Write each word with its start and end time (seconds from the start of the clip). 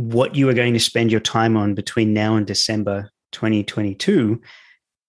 what 0.00 0.34
you 0.34 0.48
are 0.48 0.54
going 0.54 0.72
to 0.72 0.80
spend 0.80 1.10
your 1.10 1.20
time 1.20 1.56
on 1.56 1.74
between 1.74 2.14
now 2.14 2.36
and 2.36 2.46
December 2.46 3.10
2022 3.32 4.40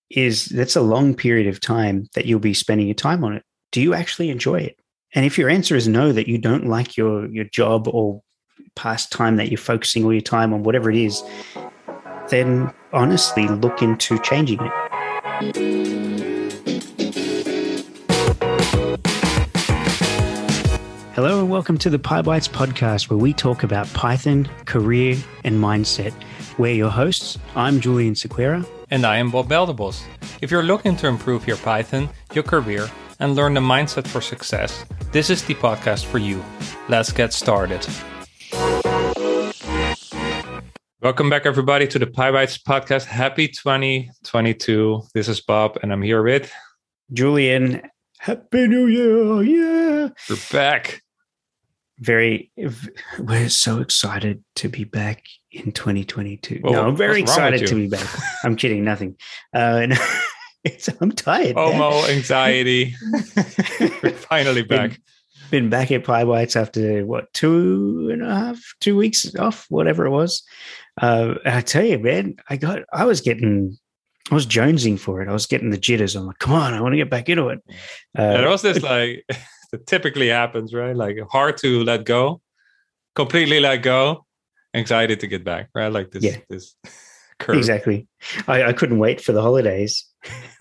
is 0.09 0.45
that's 0.45 0.75
a 0.75 0.81
long 0.81 1.15
period 1.15 1.47
of 1.47 1.61
time 1.61 2.07
that 2.13 2.25
you'll 2.25 2.39
be 2.39 2.53
spending 2.53 2.87
your 2.87 2.95
time 2.95 3.23
on 3.23 3.33
it. 3.33 3.43
Do 3.71 3.81
you 3.81 3.93
actually 3.93 4.29
enjoy 4.29 4.57
it? 4.57 4.77
And 5.15 5.25
if 5.25 5.37
your 5.37 5.49
answer 5.49 5.77
is 5.77 5.87
no, 5.87 6.11
that 6.11 6.27
you 6.27 6.37
don't 6.37 6.67
like 6.67 6.97
your 6.97 7.27
your 7.27 7.45
job 7.45 7.87
or 7.87 8.21
past 8.75 9.11
time 9.11 9.37
that 9.37 9.49
you're 9.49 9.57
focusing 9.57 10.03
all 10.03 10.13
your 10.13 10.21
time 10.21 10.53
on 10.53 10.63
whatever 10.63 10.89
it 10.89 10.97
is, 10.97 11.23
then 12.29 12.73
honestly 12.91 13.47
look 13.47 13.81
into 13.81 14.19
changing 14.19 14.59
it. 14.61 16.00
Hello 21.13 21.41
and 21.41 21.49
welcome 21.49 21.77
to 21.79 21.89
the 21.89 21.99
PyBites 21.99 22.49
podcast, 22.49 23.09
where 23.09 23.17
we 23.19 23.33
talk 23.33 23.63
about 23.63 23.85
Python, 23.93 24.47
career, 24.63 25.17
and 25.43 25.57
mindset. 25.57 26.13
We're 26.57 26.73
your 26.73 26.89
hosts. 26.89 27.37
I'm 27.53 27.81
Julian 27.81 28.13
Sequeira. 28.13 28.65
And 28.91 29.05
I 29.05 29.17
am 29.17 29.29
Bob 29.29 29.49
Belderbos. 29.49 30.03
If 30.41 30.51
you're 30.51 30.63
looking 30.63 30.95
to 30.95 31.07
improve 31.07 31.45
your 31.45 31.57
Python, 31.57 32.07
your 32.33 32.45
career, 32.45 32.89
and 33.19 33.35
learn 33.35 33.55
the 33.55 33.59
mindset 33.59 34.07
for 34.07 34.21
success, 34.21 34.85
this 35.11 35.29
is 35.29 35.43
the 35.43 35.53
podcast 35.55 36.05
for 36.05 36.17
you. 36.17 36.41
Let's 36.87 37.11
get 37.11 37.33
started. 37.33 37.85
Welcome 41.01 41.29
back, 41.29 41.45
everybody, 41.45 41.87
to 41.87 41.99
the 41.99 42.07
PyBites 42.07 42.63
podcast. 42.63 43.03
Happy 43.03 43.49
2022. 43.49 45.01
This 45.13 45.27
is 45.27 45.41
Bob, 45.41 45.77
and 45.83 45.91
I'm 45.91 46.03
here 46.03 46.23
with 46.23 46.49
Julian. 47.11 47.81
Happy 48.21 48.67
New 48.67 48.85
Year. 48.85 49.41
Yeah. 49.41 50.09
We're 50.29 50.35
back. 50.51 51.01
Very, 52.01 52.51
we're 53.19 53.49
so 53.49 53.79
excited 53.79 54.43
to 54.55 54.69
be 54.69 54.83
back 54.85 55.23
in 55.51 55.71
2022. 55.71 56.61
Well, 56.63 56.73
no, 56.73 56.87
I'm 56.87 56.95
very 56.95 57.21
what's 57.21 57.37
wrong 57.37 57.51
with 57.51 57.61
excited 57.61 57.75
to 57.75 57.75
be 57.75 57.87
back. 57.87 58.07
I'm 58.43 58.55
kidding, 58.55 58.83
nothing. 58.83 59.17
Uh, 59.53 59.85
no, 59.85 59.95
I'm 61.01 61.11
tired. 61.11 61.55
FOMO, 61.55 62.09
anxiety. 62.09 62.95
We're 64.03 64.13
finally 64.13 64.63
back. 64.63 64.99
been 65.51 65.69
back 65.69 65.91
at 65.91 66.03
PyBites 66.03 66.55
after 66.59 67.05
what 67.05 67.31
two 67.33 68.09
and 68.11 68.23
a 68.23 68.33
half, 68.33 68.59
two 68.79 68.97
weeks 68.97 69.35
off, 69.35 69.67
whatever 69.69 70.05
it 70.07 70.11
was. 70.11 70.41
Uh, 70.99 71.35
I 71.45 71.61
tell 71.61 71.85
you, 71.85 71.99
man, 71.99 72.35
I 72.49 72.57
got, 72.57 72.79
I 72.91 73.05
was 73.05 73.21
getting, 73.21 73.77
I 74.31 74.33
was 74.35 74.47
jonesing 74.47 74.99
for 74.99 75.21
it. 75.21 75.29
I 75.29 75.33
was 75.33 75.45
getting 75.45 75.69
the 75.69 75.77
jitters. 75.77 76.15
I'm 76.15 76.25
like, 76.25 76.39
come 76.39 76.53
on, 76.53 76.73
I 76.73 76.81
want 76.81 76.93
to 76.93 76.97
get 76.97 77.11
back 77.11 77.29
into 77.29 77.49
it. 77.49 77.59
Uh, 78.17 78.21
And 78.23 78.43
it 78.45 78.49
was 78.49 78.63
this 78.63 78.81
like 78.83 79.23
that 79.71 79.87
typically 79.87 80.27
happens, 80.29 80.73
right? 80.73 80.95
Like 80.95 81.17
hard 81.29 81.57
to 81.57 81.83
let 81.83 82.05
go, 82.05 82.41
completely 83.15 83.59
let 83.59 83.77
go, 83.77 84.25
anxiety 84.73 85.15
to 85.15 85.27
get 85.27 85.43
back, 85.43 85.69
right? 85.75 85.87
Like 85.91 86.11
this, 86.11 86.23
Yeah. 86.23 86.37
this 86.49 86.75
curve. 87.39 87.57
exactly. 87.57 88.07
I, 88.47 88.63
I 88.65 88.73
couldn't 88.73 88.99
wait 88.99 89.21
for 89.21 89.31
the 89.31 89.41
holidays, 89.41 90.05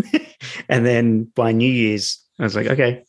and 0.68 0.86
then 0.86 1.24
by 1.34 1.52
New 1.52 1.70
Year's, 1.70 2.24
I 2.38 2.44
was 2.44 2.56
like, 2.56 2.66
okay, 2.66 3.02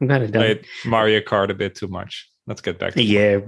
I'm 0.00 0.08
kind 0.08 0.24
of 0.24 0.32
done. 0.32 0.42
Played 0.42 0.66
Mario 0.84 1.20
Kart 1.20 1.50
a 1.50 1.54
bit 1.54 1.74
too 1.74 1.88
much. 1.88 2.28
Let's 2.46 2.60
get 2.60 2.78
back 2.78 2.94
to 2.94 3.02
Yeah, 3.02 3.38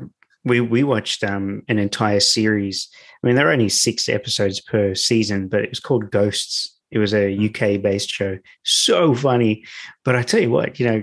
we 0.44 0.60
we 0.60 0.82
watched 0.84 1.24
um 1.24 1.62
an 1.68 1.78
entire 1.78 2.20
series. 2.20 2.88
I 3.22 3.26
mean, 3.26 3.36
there 3.36 3.48
are 3.48 3.52
only 3.52 3.68
six 3.70 4.08
episodes 4.08 4.60
per 4.60 4.94
season, 4.94 5.48
but 5.48 5.62
it 5.62 5.70
was 5.70 5.80
called 5.80 6.10
Ghosts. 6.10 6.70
It 6.90 6.98
was 6.98 7.12
a 7.14 7.34
UK 7.46 7.82
based 7.82 8.08
show. 8.10 8.38
So 8.64 9.14
funny, 9.14 9.64
but 10.04 10.14
I 10.14 10.22
tell 10.22 10.40
you 10.40 10.50
what, 10.50 10.78
you 10.78 10.86
know, 10.86 11.02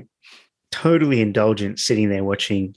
totally 0.72 1.22
indulgent 1.22 1.80
sitting 1.80 2.10
there 2.10 2.24
watching 2.24 2.76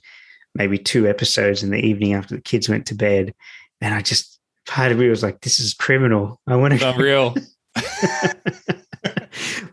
maybe 0.53 0.77
two 0.77 1.07
episodes 1.07 1.63
in 1.63 1.71
the 1.71 1.85
evening 1.85 2.13
after 2.13 2.35
the 2.35 2.41
kids 2.41 2.69
went 2.69 2.85
to 2.87 2.95
bed, 2.95 3.33
and 3.81 3.93
I 3.93 4.01
just 4.01 4.39
part 4.67 4.91
of 4.91 4.97
me 4.97 5.09
was 5.09 5.23
like, 5.23 5.41
"This 5.41 5.59
is 5.59 5.73
criminal. 5.73 6.39
I 6.47 6.55
want 6.55 6.79
to." 6.79 6.89
unreal. 6.89 7.35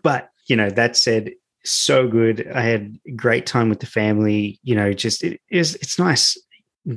but 0.03 0.31
you 0.47 0.56
know, 0.56 0.70
that 0.70 0.97
said, 0.97 1.33
so 1.64 2.08
good. 2.08 2.51
I 2.55 2.63
had 2.63 2.98
a 3.07 3.13
great 3.13 3.46
time 3.46 3.69
with 3.69 3.80
the 3.80 3.86
family. 3.86 4.58
You 4.63 4.75
know, 4.75 4.92
just 4.92 5.23
it 5.25 5.41
is. 5.48 5.75
It's 5.77 5.98
nice, 5.98 6.36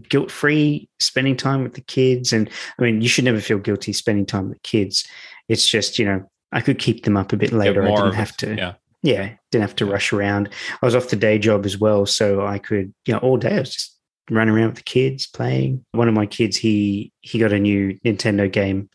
guilt 0.10 0.32
free, 0.32 0.90
spending 1.00 1.38
time 1.38 1.64
with 1.64 1.74
the 1.74 1.82
kids. 1.82 2.34
And 2.34 2.50
I 2.80 2.82
mean, 2.82 3.02
you 3.02 3.08
should 3.08 3.26
never 3.26 3.42
feel 3.42 3.60
guilty 3.60 3.94
spending 3.94 4.26
time 4.26 4.50
with 4.50 4.62
kids. 4.64 5.08
It's 5.48 5.68
just 5.68 6.00
you 6.00 6.06
know, 6.06 6.30
I 6.52 6.62
could 6.62 6.80
keep 6.80 7.04
them 7.04 7.18
up 7.18 7.34
a 7.34 7.38
bit 7.38 7.52
later. 7.52 7.84
I 7.84 7.96
didn't 7.96 8.14
have 8.14 8.36
to. 8.38 8.56
Yeah. 8.56 8.74
Yeah, 9.06 9.36
didn't 9.52 9.62
have 9.62 9.76
to 9.76 9.86
rush 9.86 10.12
around. 10.12 10.50
I 10.82 10.86
was 10.86 10.96
off 10.96 11.10
the 11.10 11.16
day 11.16 11.38
job 11.38 11.64
as 11.64 11.78
well, 11.78 12.08
so 12.08 12.44
I 12.44 12.58
could, 12.58 12.92
you 13.06 13.14
know, 13.14 13.20
all 13.20 13.38
day 13.38 13.56
I 13.56 13.60
was 13.60 13.72
just 13.72 13.96
running 14.32 14.56
around 14.56 14.70
with 14.70 14.78
the 14.78 14.84
kids 14.84 15.28
playing. 15.28 15.86
One 15.92 16.08
of 16.08 16.16
my 16.16 16.26
kids, 16.26 16.58
he 16.58 17.12
he 17.22 17.38
got 17.38 17.54
a 17.54 17.60
new 17.60 18.00
Nintendo 18.04 18.52
game, 18.52 18.90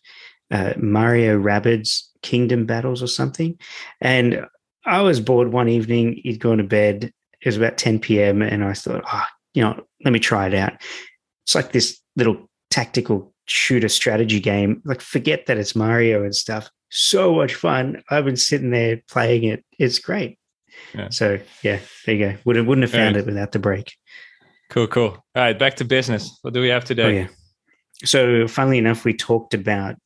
uh, 0.51 0.73
Mario 0.77 1.41
Rabbids 1.41 2.09
Kingdom 2.23 2.67
Battles 2.67 3.05
or 3.05 3.07
something, 3.07 3.57
and 4.01 4.45
I 4.85 5.01
was 5.03 5.21
bored 5.21 5.53
one 5.53 5.69
evening. 5.69 6.21
He'd 6.25 6.41
gone 6.41 6.59
to 6.59 6.65
bed. 6.65 7.13
It 7.41 7.47
was 7.47 7.57
about 7.57 7.79
10 7.79 8.01
p.m. 8.01 8.43
and 8.43 8.65
I 8.65 8.73
thought, 8.73 9.05
oh, 9.13 9.25
you 9.55 9.63
know, 9.63 9.81
let 10.05 10.11
me 10.13 10.19
try 10.19 10.49
it 10.49 10.55
out. 10.55 10.73
It's 11.45 11.55
like 11.55 11.71
this 11.71 12.01
little 12.17 12.51
tactical 12.71 13.33
shooter 13.47 13.89
strategy 13.89 14.41
game. 14.41 14.83
Like, 14.85 15.01
forget 15.01 15.47
that 15.47 15.57
it's 15.57 15.77
Mario 15.77 16.25
and 16.25 16.35
stuff. 16.35 16.69
So 16.91 17.35
much 17.35 17.55
fun. 17.55 18.03
I've 18.11 18.25
been 18.25 18.37
sitting 18.37 18.71
there 18.71 19.01
playing 19.09 19.45
it. 19.45 19.65
It's 19.79 19.99
great. 19.99 20.39
Yeah. 20.95 21.09
So 21.11 21.39
yeah, 21.63 21.79
there 22.07 22.15
you 22.15 22.27
go. 22.33 22.39
Would 22.45 22.57
wouldn't 22.67 22.83
have 22.83 22.91
found 22.91 23.15
Yeah. 23.15 23.21
it 23.23 23.27
without 23.27 23.53
the 23.53 23.59
break. 23.59 23.95
Cool, 24.71 24.87
cool. 24.87 25.09
All 25.11 25.23
right, 25.35 25.59
back 25.59 25.77
to 25.77 25.85
business. 25.85 26.39
What 26.43 26.55
do 26.55 26.61
we 26.61 26.69
have 26.69 26.85
today? 26.85 27.03
Oh 27.05 27.09
yeah. 27.09 27.29
So 28.05 28.49
funnily 28.49 28.79
enough, 28.79 29.05
we 29.05 29.15
talked 29.15 29.55
about 29.55 29.97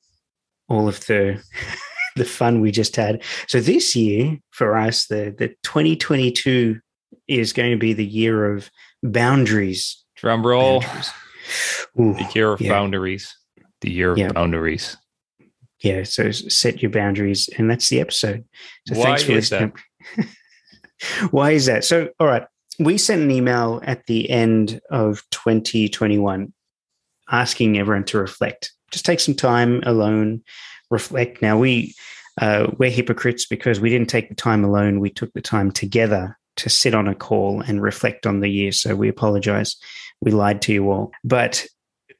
all 0.68 0.88
of 0.88 1.00
the 1.06 1.42
the 2.16 2.24
fun 2.24 2.60
we 2.60 2.70
just 2.70 2.96
had. 2.96 3.22
So 3.48 3.60
this 3.60 3.94
year 3.96 4.38
for 4.50 4.76
us, 4.76 5.06
the 5.06 5.34
the 5.36 5.48
2022 5.64 6.80
is 7.28 7.52
going 7.52 7.70
to 7.70 7.78
be 7.78 7.92
the 7.92 8.04
year 8.04 8.52
of 8.54 8.70
boundaries. 9.02 10.02
Drum 10.16 10.46
roll. 10.46 10.80
Boundaries. 10.80 11.10
Ooh, 12.00 12.14
The 12.14 12.28
year 12.34 12.52
of 12.52 12.60
Yeah. 12.60 12.70
boundaries. 12.70 13.36
The 13.80 13.90
year 13.90 14.12
of 14.12 14.18
Yeah. 14.18 14.32
boundaries. 14.32 14.96
Yeah. 15.84 16.02
So 16.02 16.30
set 16.30 16.82
your 16.82 16.90
boundaries, 16.90 17.48
and 17.58 17.70
that's 17.70 17.88
the 17.88 18.00
episode. 18.00 18.44
So 18.88 18.96
Why 18.96 19.04
thanks 19.04 19.22
for 19.24 19.32
is 19.32 19.50
listening. 19.50 19.72
Why 21.30 21.50
is 21.50 21.66
that? 21.66 21.84
So 21.84 22.08
all 22.18 22.26
right, 22.26 22.46
we 22.78 22.98
sent 22.98 23.22
an 23.22 23.30
email 23.30 23.80
at 23.84 24.06
the 24.06 24.30
end 24.30 24.80
of 24.90 25.22
2021 25.30 26.52
asking 27.30 27.78
everyone 27.78 28.04
to 28.04 28.18
reflect. 28.18 28.72
Just 28.90 29.04
take 29.04 29.20
some 29.20 29.34
time 29.34 29.82
alone, 29.84 30.42
reflect. 30.90 31.42
Now 31.42 31.58
we 31.58 31.94
uh, 32.40 32.70
we're 32.78 32.90
hypocrites 32.90 33.46
because 33.46 33.78
we 33.78 33.90
didn't 33.90 34.08
take 34.08 34.28
the 34.28 34.34
time 34.34 34.64
alone. 34.64 35.00
We 35.00 35.10
took 35.10 35.32
the 35.34 35.42
time 35.42 35.70
together 35.70 36.38
to 36.56 36.70
sit 36.70 36.94
on 36.94 37.08
a 37.08 37.14
call 37.14 37.60
and 37.60 37.82
reflect 37.82 38.26
on 38.26 38.40
the 38.40 38.48
year. 38.48 38.72
So 38.72 38.94
we 38.96 39.08
apologize. 39.08 39.76
We 40.20 40.30
lied 40.30 40.62
to 40.62 40.72
you 40.72 40.90
all. 40.90 41.12
But 41.24 41.66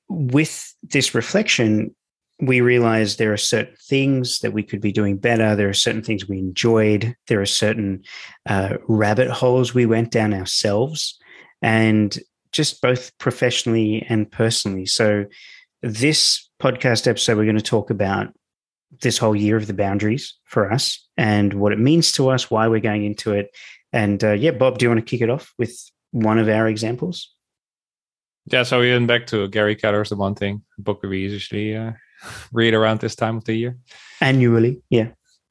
with 0.09 0.73
this 0.83 1.15
reflection, 1.15 1.95
we 2.41 2.61
realized 2.61 3.19
there 3.19 3.33
are 3.33 3.39
certain 3.39 3.77
things 3.89 4.41
that 4.41 4.53
we 4.53 4.62
could 4.62 4.81
be 4.81 4.93
doing 4.93 5.17
better. 5.17 5.55
There 5.55 5.69
are 5.69 5.75
certain 5.75 6.03
things 6.03 6.28
we 6.28 6.39
enjoyed. 6.39 7.15
There 7.28 7.41
are 7.41 7.47
certain 7.47 8.03
uh, 8.47 8.78
rabbit 8.89 9.31
holes 9.31 9.72
we 9.72 9.87
went 9.87 10.11
down 10.11 10.34
ourselves, 10.34 11.19
and 11.62 12.17
just 12.53 12.83
both 12.83 13.17
professionally 13.19 14.05
and 14.09 14.31
personally. 14.31 14.87
So, 14.87 15.27
this 15.83 16.49
podcast 16.61 17.06
episode, 17.06 17.37
we're 17.37 17.45
going 17.45 17.56
to 17.56 17.62
talk 17.62 17.91
about 17.91 18.33
this 19.03 19.19
whole 19.19 19.37
year 19.37 19.56
of 19.56 19.66
the 19.66 19.75
boundaries 19.75 20.34
for 20.45 20.72
us 20.72 21.05
and 21.16 21.55
what 21.55 21.72
it 21.72 21.78
means 21.78 22.12
to 22.12 22.31
us, 22.31 22.51
why 22.51 22.69
we're 22.69 22.81
going 22.81 23.05
into 23.05 23.33
it. 23.33 23.49
And 23.93 24.22
uh, 24.25 24.33
yeah, 24.33 24.53
Bob, 24.53 24.78
do 24.78 24.84
you 24.84 24.91
want 24.91 25.01
to 25.01 25.11
kick 25.11 25.21
it 25.21 25.31
off 25.31 25.53
with 25.59 25.77
one 26.11 26.39
of 26.39 26.49
our 26.49 26.69
examples? 26.69 27.33
Yeah, 28.47 28.62
so 28.62 28.81
we 28.81 28.93
went 28.93 29.06
back 29.06 29.27
to 29.28 29.49
Gary 29.49 29.75
Keller's 29.75 30.11
The 30.11 30.16
One 30.16 30.34
Thing 30.34 30.62
book 30.78 31.03
we 31.03 31.21
usually 31.21 31.77
uh, 31.77 31.92
read 32.53 32.74
around 32.74 33.00
this 33.00 33.15
time 33.15 33.36
of 33.36 33.44
the 33.44 33.54
year. 33.54 33.76
Annually, 34.21 34.82
yeah. 34.91 35.09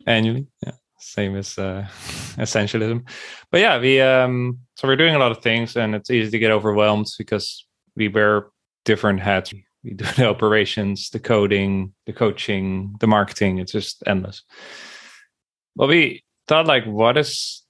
annually. 0.07 0.47
Yeah, 0.65 0.73
same 0.99 1.35
as 1.35 1.57
uh, 1.57 1.85
essentialism. 2.37 3.07
But 3.51 3.61
yeah, 3.61 3.79
we 3.79 4.01
um, 4.01 4.59
so 4.75 4.87
we're 4.87 4.95
doing 4.95 5.15
a 5.15 5.19
lot 5.19 5.31
of 5.31 5.41
things, 5.41 5.75
and 5.75 5.95
it's 5.95 6.09
easy 6.09 6.31
to 6.31 6.39
get 6.39 6.51
overwhelmed 6.51 7.07
because 7.17 7.65
we 7.95 8.07
wear 8.07 8.47
different 8.85 9.19
hats. 9.19 9.53
We 9.83 9.93
do 9.93 10.05
the 10.05 10.29
operations, 10.33 11.09
the 11.09 11.19
coding, 11.19 11.93
the 12.05 12.13
coaching, 12.13 12.95
the 12.99 13.07
marketing. 13.07 13.59
It's 13.59 13.71
just 13.71 14.03
endless. 14.07 14.43
But 15.75 15.87
we 15.87 16.23
thought, 16.47 16.67
like, 16.67 16.85
what 16.85 17.17
is 17.17 17.63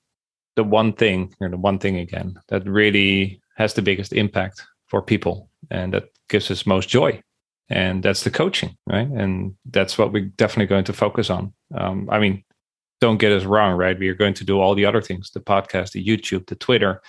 the 0.56 0.64
one 0.64 0.94
thing, 0.94 1.34
or 1.42 1.50
the 1.50 1.58
one 1.58 1.80
thing 1.80 1.98
again, 1.98 2.36
that 2.50 2.68
really 2.68 3.42
has 3.58 3.74
the 3.74 3.82
biggest 3.82 4.14
impact 4.14 4.62
for 4.88 5.02
people, 5.02 5.50
and 5.72 5.94
that 5.94 6.06
gives 6.30 6.52
us 6.52 6.66
most 6.66 6.90
joy 6.90 7.22
and 7.70 8.04
that's 8.04 8.24
the 8.24 8.32
coaching 8.32 8.76
right 8.88 9.08
and 9.08 9.56
that's 9.72 9.98
what 9.98 10.12
we're 10.12 10.26
definitely 10.38 10.68
going 10.68 10.84
to 10.84 10.94
focus 10.94 11.30
on 11.30 11.54
um, 11.76 12.08
i 12.12 12.20
mean 12.20 12.44
don't 13.02 13.20
get 13.20 13.32
us 13.32 13.46
wrong 13.46 13.76
right 13.76 14.00
we 14.00 14.08
are 14.08 14.16
going 14.16 14.34
to 14.34 14.44
do 14.44 14.60
all 14.60 14.76
the 14.76 14.86
other 14.86 15.02
things 15.02 15.32
the 15.32 15.40
podcast 15.40 15.92
the 15.92 16.06
youtube 16.06 16.46
the 16.48 16.56
twitter 16.56 17.02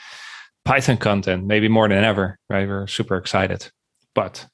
python 0.64 0.96
content 0.96 1.44
maybe 1.44 1.68
more 1.68 1.88
than 1.88 2.04
ever 2.04 2.38
right 2.48 2.68
we're 2.68 2.86
super 2.86 3.16
excited 3.16 3.70
but 4.14 4.46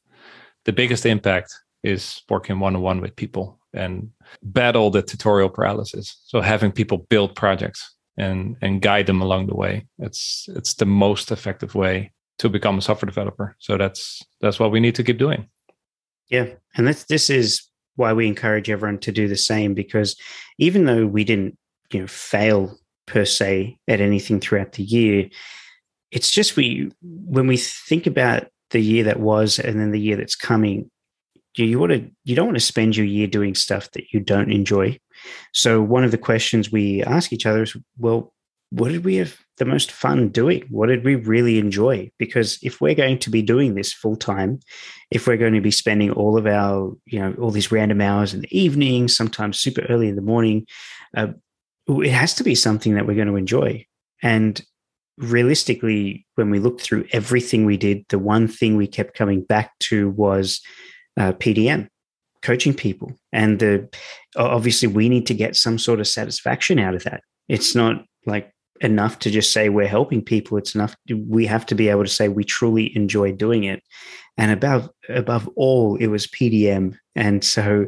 the 0.64 0.72
biggest 0.72 1.06
impact 1.06 1.54
is 1.82 2.22
working 2.28 2.60
one 2.60 2.76
on 2.76 2.82
one 2.82 3.00
with 3.00 3.16
people 3.16 3.58
and 3.72 4.10
battle 4.42 4.90
the 4.90 5.02
tutorial 5.02 5.48
paralysis. 5.48 6.20
So 6.26 6.40
having 6.40 6.72
people 6.72 7.06
build 7.08 7.34
projects 7.34 7.94
and 8.16 8.56
and 8.60 8.82
guide 8.82 9.06
them 9.06 9.22
along 9.22 9.46
the 9.46 9.54
way. 9.54 9.86
It's 9.98 10.48
it's 10.54 10.74
the 10.74 10.86
most 10.86 11.30
effective 11.30 11.74
way 11.74 12.12
to 12.38 12.48
become 12.48 12.78
a 12.78 12.82
software 12.82 13.06
developer. 13.06 13.56
So 13.58 13.78
that's 13.78 14.22
that's 14.40 14.58
what 14.58 14.72
we 14.72 14.80
need 14.80 14.94
to 14.96 15.04
keep 15.04 15.18
doing. 15.18 15.48
Yeah, 16.30 16.46
and 16.76 16.86
this 16.86 17.04
this 17.04 17.28
is 17.28 17.62
why 17.96 18.12
we 18.12 18.26
encourage 18.26 18.70
everyone 18.70 18.98
to 19.00 19.12
do 19.12 19.28
the 19.28 19.36
same 19.36 19.74
because 19.74 20.16
even 20.58 20.84
though 20.84 21.04
we 21.04 21.24
didn't 21.24 21.58
you 21.92 22.00
know 22.00 22.06
fail 22.06 22.78
per 23.06 23.24
se 23.24 23.76
at 23.88 24.00
anything 24.00 24.40
throughout 24.40 24.72
the 24.72 24.84
year, 24.84 25.28
it's 26.10 26.30
just 26.30 26.56
we 26.56 26.90
when 27.02 27.46
we 27.46 27.56
think 27.56 28.06
about 28.06 28.46
the 28.70 28.80
year 28.80 29.04
that 29.04 29.20
was 29.20 29.58
and 29.58 29.80
then 29.80 29.90
the 29.90 30.00
year 30.00 30.16
that's 30.16 30.36
coming, 30.36 30.88
you, 31.56 31.64
you 31.64 31.78
want 31.78 31.92
to 31.92 32.08
you 32.24 32.36
don't 32.36 32.46
want 32.46 32.56
to 32.56 32.64
spend 32.64 32.96
your 32.96 33.06
year 33.06 33.26
doing 33.26 33.54
stuff 33.54 33.90
that 33.90 34.12
you 34.12 34.20
don't 34.20 34.52
enjoy. 34.52 34.96
So 35.52 35.82
one 35.82 36.04
of 36.04 36.12
the 36.12 36.18
questions 36.18 36.70
we 36.70 37.02
ask 37.02 37.32
each 37.32 37.46
other 37.46 37.64
is, 37.64 37.76
well, 37.98 38.32
what 38.70 38.92
did 38.92 39.04
we 39.04 39.16
have 39.16 39.36
the 39.58 39.64
most 39.64 39.90
fun 39.90 40.28
doing? 40.28 40.64
What 40.70 40.86
did 40.86 41.04
we 41.04 41.16
really 41.16 41.58
enjoy? 41.58 42.10
Because 42.18 42.58
if 42.62 42.80
we're 42.80 42.94
going 42.94 43.18
to 43.18 43.30
be 43.30 43.42
doing 43.42 43.74
this 43.74 43.92
full 43.92 44.16
time, 44.16 44.60
if 45.10 45.26
we're 45.26 45.36
going 45.36 45.54
to 45.54 45.60
be 45.60 45.72
spending 45.72 46.12
all 46.12 46.38
of 46.38 46.46
our, 46.46 46.92
you 47.04 47.18
know, 47.18 47.34
all 47.40 47.50
these 47.50 47.72
random 47.72 48.00
hours 48.00 48.32
in 48.32 48.40
the 48.40 48.58
evening, 48.58 49.08
sometimes 49.08 49.58
super 49.58 49.82
early 49.88 50.08
in 50.08 50.16
the 50.16 50.22
morning, 50.22 50.66
uh, 51.16 51.28
it 51.88 52.12
has 52.12 52.34
to 52.34 52.44
be 52.44 52.54
something 52.54 52.94
that 52.94 53.06
we're 53.06 53.16
going 53.16 53.28
to 53.28 53.36
enjoy. 53.36 53.84
And 54.22 54.60
realistically, 55.18 56.26
when 56.36 56.50
we 56.50 56.60
looked 56.60 56.80
through 56.80 57.06
everything 57.12 57.66
we 57.66 57.76
did, 57.76 58.04
the 58.08 58.18
one 58.20 58.46
thing 58.46 58.76
we 58.76 58.86
kept 58.86 59.16
coming 59.16 59.42
back 59.42 59.76
to 59.80 60.10
was 60.10 60.60
uh, 61.18 61.32
PDM, 61.32 61.88
coaching 62.42 62.72
people. 62.72 63.12
And 63.32 63.58
the 63.58 63.88
obviously 64.36 64.86
we 64.86 65.08
need 65.08 65.26
to 65.26 65.34
get 65.34 65.56
some 65.56 65.76
sort 65.76 65.98
of 65.98 66.06
satisfaction 66.06 66.78
out 66.78 66.94
of 66.94 67.02
that. 67.02 67.22
It's 67.48 67.74
not 67.74 68.04
like 68.26 68.52
enough 68.80 69.18
to 69.20 69.30
just 69.30 69.52
say 69.52 69.68
we're 69.68 69.86
helping 69.86 70.22
people. 70.22 70.56
It's 70.58 70.74
enough 70.74 70.96
we 71.26 71.46
have 71.46 71.66
to 71.66 71.74
be 71.74 71.88
able 71.88 72.04
to 72.04 72.10
say 72.10 72.28
we 72.28 72.44
truly 72.44 72.94
enjoy 72.96 73.32
doing 73.32 73.64
it. 73.64 73.82
And 74.36 74.50
above 74.50 74.88
above 75.08 75.48
all, 75.56 75.96
it 75.96 76.06
was 76.06 76.26
PDM. 76.26 76.96
And 77.14 77.44
so 77.44 77.86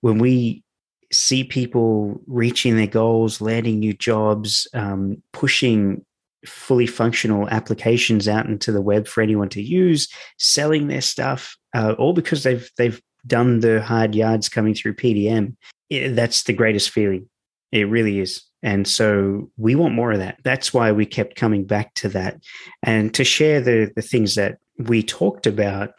when 0.00 0.18
we 0.18 0.64
see 1.12 1.44
people 1.44 2.20
reaching 2.26 2.76
their 2.76 2.86
goals, 2.86 3.40
landing 3.40 3.78
new 3.78 3.92
jobs, 3.92 4.66
um, 4.74 5.22
pushing 5.32 6.04
fully 6.46 6.86
functional 6.86 7.48
applications 7.50 8.26
out 8.26 8.46
into 8.46 8.72
the 8.72 8.80
web 8.80 9.06
for 9.06 9.22
anyone 9.22 9.48
to 9.50 9.62
use, 9.62 10.08
selling 10.38 10.88
their 10.88 11.00
stuff, 11.00 11.56
uh, 11.74 11.94
all 11.98 12.12
because 12.12 12.42
they've 12.42 12.68
they've 12.76 13.00
done 13.26 13.60
the 13.60 13.80
hard 13.80 14.14
yards 14.14 14.48
coming 14.48 14.74
through 14.74 14.94
PDM. 14.94 15.56
It, 15.90 16.16
that's 16.16 16.44
the 16.44 16.52
greatest 16.52 16.90
feeling. 16.90 17.28
It 17.70 17.88
really 17.88 18.18
is. 18.18 18.42
And 18.62 18.86
so 18.86 19.50
we 19.56 19.74
want 19.74 19.94
more 19.94 20.12
of 20.12 20.18
that. 20.18 20.38
That's 20.44 20.72
why 20.72 20.92
we 20.92 21.04
kept 21.04 21.36
coming 21.36 21.64
back 21.64 21.94
to 21.94 22.08
that. 22.10 22.40
And 22.82 23.12
to 23.14 23.24
share 23.24 23.60
the 23.60 23.92
the 23.94 24.02
things 24.02 24.34
that 24.36 24.58
we 24.78 25.02
talked 25.02 25.46
about, 25.46 25.94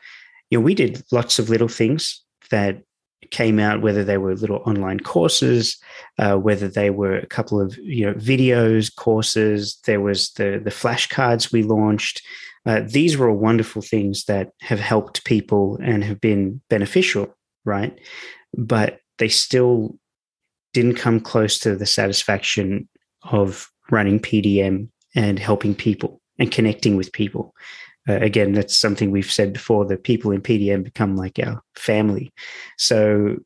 you 0.50 0.58
know, 0.58 0.64
we 0.64 0.76
did 0.76 1.04
lots 1.12 1.40
of 1.40 1.50
little 1.50 1.68
things 1.68 2.24
that 2.52 2.82
came 3.32 3.60
out, 3.60 3.82
whether 3.82 4.04
they 4.04 4.18
were 4.18 4.36
little 4.36 4.62
online 4.66 5.00
courses, 5.00 5.78
uh, 6.20 6.36
whether 6.36 6.68
they 6.68 6.90
were 6.90 7.18
a 7.18 7.26
couple 7.26 7.60
of 7.60 7.78
you 7.78 8.06
know 8.06 8.14
videos, 8.14 8.96
courses. 8.96 9.80
There 9.86 10.02
was 10.02 10.32
the 10.34 10.62
the 10.64 10.70
flashcards 10.70 11.52
we 11.52 11.64
launched. 11.64 12.22
Uh, 12.66 12.82
these 12.86 13.18
were 13.18 13.30
all 13.30 13.36
wonderful 13.36 13.82
things 13.82 14.26
that 14.26 14.52
have 14.62 14.80
helped 14.80 15.26
people 15.26 15.78
and 15.84 16.04
have 16.04 16.22
been 16.22 16.62
beneficial, 16.70 17.36
right? 17.66 18.00
But 18.58 19.00
they 19.18 19.28
still 19.28 19.98
didn't 20.74 20.96
come 20.96 21.20
close 21.20 21.60
to 21.60 21.76
the 21.76 21.86
satisfaction 21.86 22.88
of 23.24 23.70
running 23.92 24.20
PDM 24.20 24.90
and 25.16 25.40
helping 25.40 25.76
people 25.76 26.22
and 26.40 26.52
connecting 26.52 26.96
with 26.96 27.14
people. 27.14 27.54
Uh, 28.08 28.16
again, 28.16 28.52
that's 28.54 28.76
something 28.76 29.12
we've 29.12 29.32
said 29.32 29.54
before. 29.54 29.86
The 29.86 29.98
people 29.98 30.32
in 30.32 30.42
PDM 30.42 30.84
become 30.84 31.16
like 31.16 31.40
our 31.40 31.62
family. 31.76 32.34
So, 32.78 33.38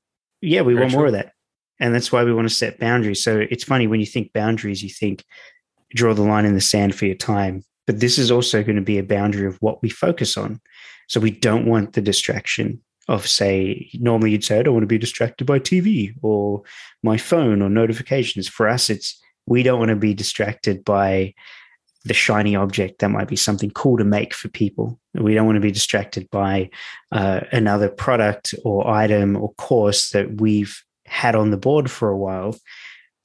yeah, 0.42 0.62
we 0.62 0.74
Very 0.74 0.86
want 0.86 0.92
true. 0.92 1.00
more 1.00 1.08
of 1.08 1.14
that, 1.14 1.34
and 1.80 1.94
that's 1.94 2.12
why 2.12 2.24
we 2.24 2.34
want 2.34 2.50
to 2.50 2.54
set 2.54 2.80
boundaries. 2.80 3.24
So 3.24 3.46
it's 3.52 3.64
funny 3.64 3.86
when 3.88 4.00
you 4.00 4.06
think 4.06 4.34
boundaries, 4.34 4.82
you 4.82 4.90
think 4.90 5.24
draw 5.94 6.14
the 6.14 6.24
line 6.24 6.46
in 6.46 6.56
the 6.56 6.62
sand 6.62 6.96
for 6.96 7.06
your 7.06 7.16
time, 7.16 7.64
but 7.86 8.00
this 8.00 8.18
is 8.18 8.32
also 8.32 8.64
going 8.64 8.76
to 8.76 8.82
be 8.82 8.98
a 8.98 9.04
boundary 9.04 9.48
of 9.48 9.58
what 9.62 9.82
we 9.82 9.90
focus 9.90 10.38
on. 10.38 10.60
So 11.08 11.20
we 11.20 11.32
don't 11.32 11.66
want 11.66 11.94
the 11.94 12.02
distraction 12.02 12.82
of 13.08 13.28
say 13.28 13.90
normally 13.94 14.32
you'd 14.32 14.44
say 14.44 14.60
I 14.60 14.64
don't 14.64 14.74
want 14.74 14.84
to 14.84 14.88
be 14.88 14.98
distracted 14.98 15.46
by 15.46 15.60
TV 15.60 16.14
or 16.22 16.64
my 17.04 17.18
phone 17.18 17.62
or 17.62 17.70
notifications. 17.70 18.48
For 18.48 18.68
us, 18.68 18.90
it's 18.90 19.22
we 19.46 19.64
don't 19.64 19.80
want 19.80 19.90
to 19.90 19.96
be 19.96 20.14
distracted 20.14 20.84
by 20.84 21.34
the 22.06 22.14
shiny 22.14 22.56
object 22.56 23.00
that 23.00 23.10
might 23.10 23.28
be 23.28 23.36
something 23.36 23.72
cool 23.72 23.98
to 23.98 24.04
make 24.04 24.34
for 24.34 24.50
people. 24.50 25.00
We 25.14 25.34
don't 25.34 25.46
want 25.46 25.58
to 25.58 25.62
be 25.62 25.72
distracted 25.72 26.30
by 26.32 26.70
uh, 27.12 27.42
another 27.52 27.90
product 27.90 28.54
or 28.64 28.88
item 28.90 29.36
or 29.36 29.54
course 29.56 30.12
that 30.12 30.40
we've 30.40 30.82
had 31.06 31.36
on 31.36 31.52
the 31.52 31.58
board 31.58 31.92
for 31.92 32.10
a 32.10 32.18
while. 32.18 32.56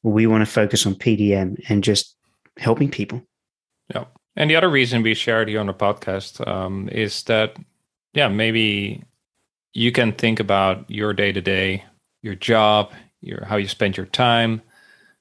We 0.02 0.26
want 0.26 0.44
to 0.44 0.50
focus 0.50 0.86
on 0.86 0.94
PDM 0.94 1.62
and 1.68 1.84
just 1.84 2.16
helping 2.58 2.90
people. 2.90 3.22
Yeah. 3.94 4.04
And 4.36 4.50
the 4.50 4.56
other 4.56 4.70
reason 4.70 5.02
we 5.02 5.14
shared 5.14 5.48
here 5.48 5.60
on 5.60 5.66
the 5.66 5.74
podcast 5.74 6.46
um, 6.46 6.88
is 6.90 7.22
that, 7.24 7.56
yeah, 8.14 8.28
maybe 8.28 9.04
you 9.72 9.92
can 9.92 10.12
think 10.12 10.40
about 10.40 10.90
your 10.90 11.12
day 11.12 11.32
to 11.32 11.40
day, 11.40 11.84
your 12.22 12.34
job, 12.34 12.92
your 13.20 13.44
how 13.44 13.56
you 13.56 13.68
spend 13.68 13.96
your 13.96 14.06
time, 14.06 14.62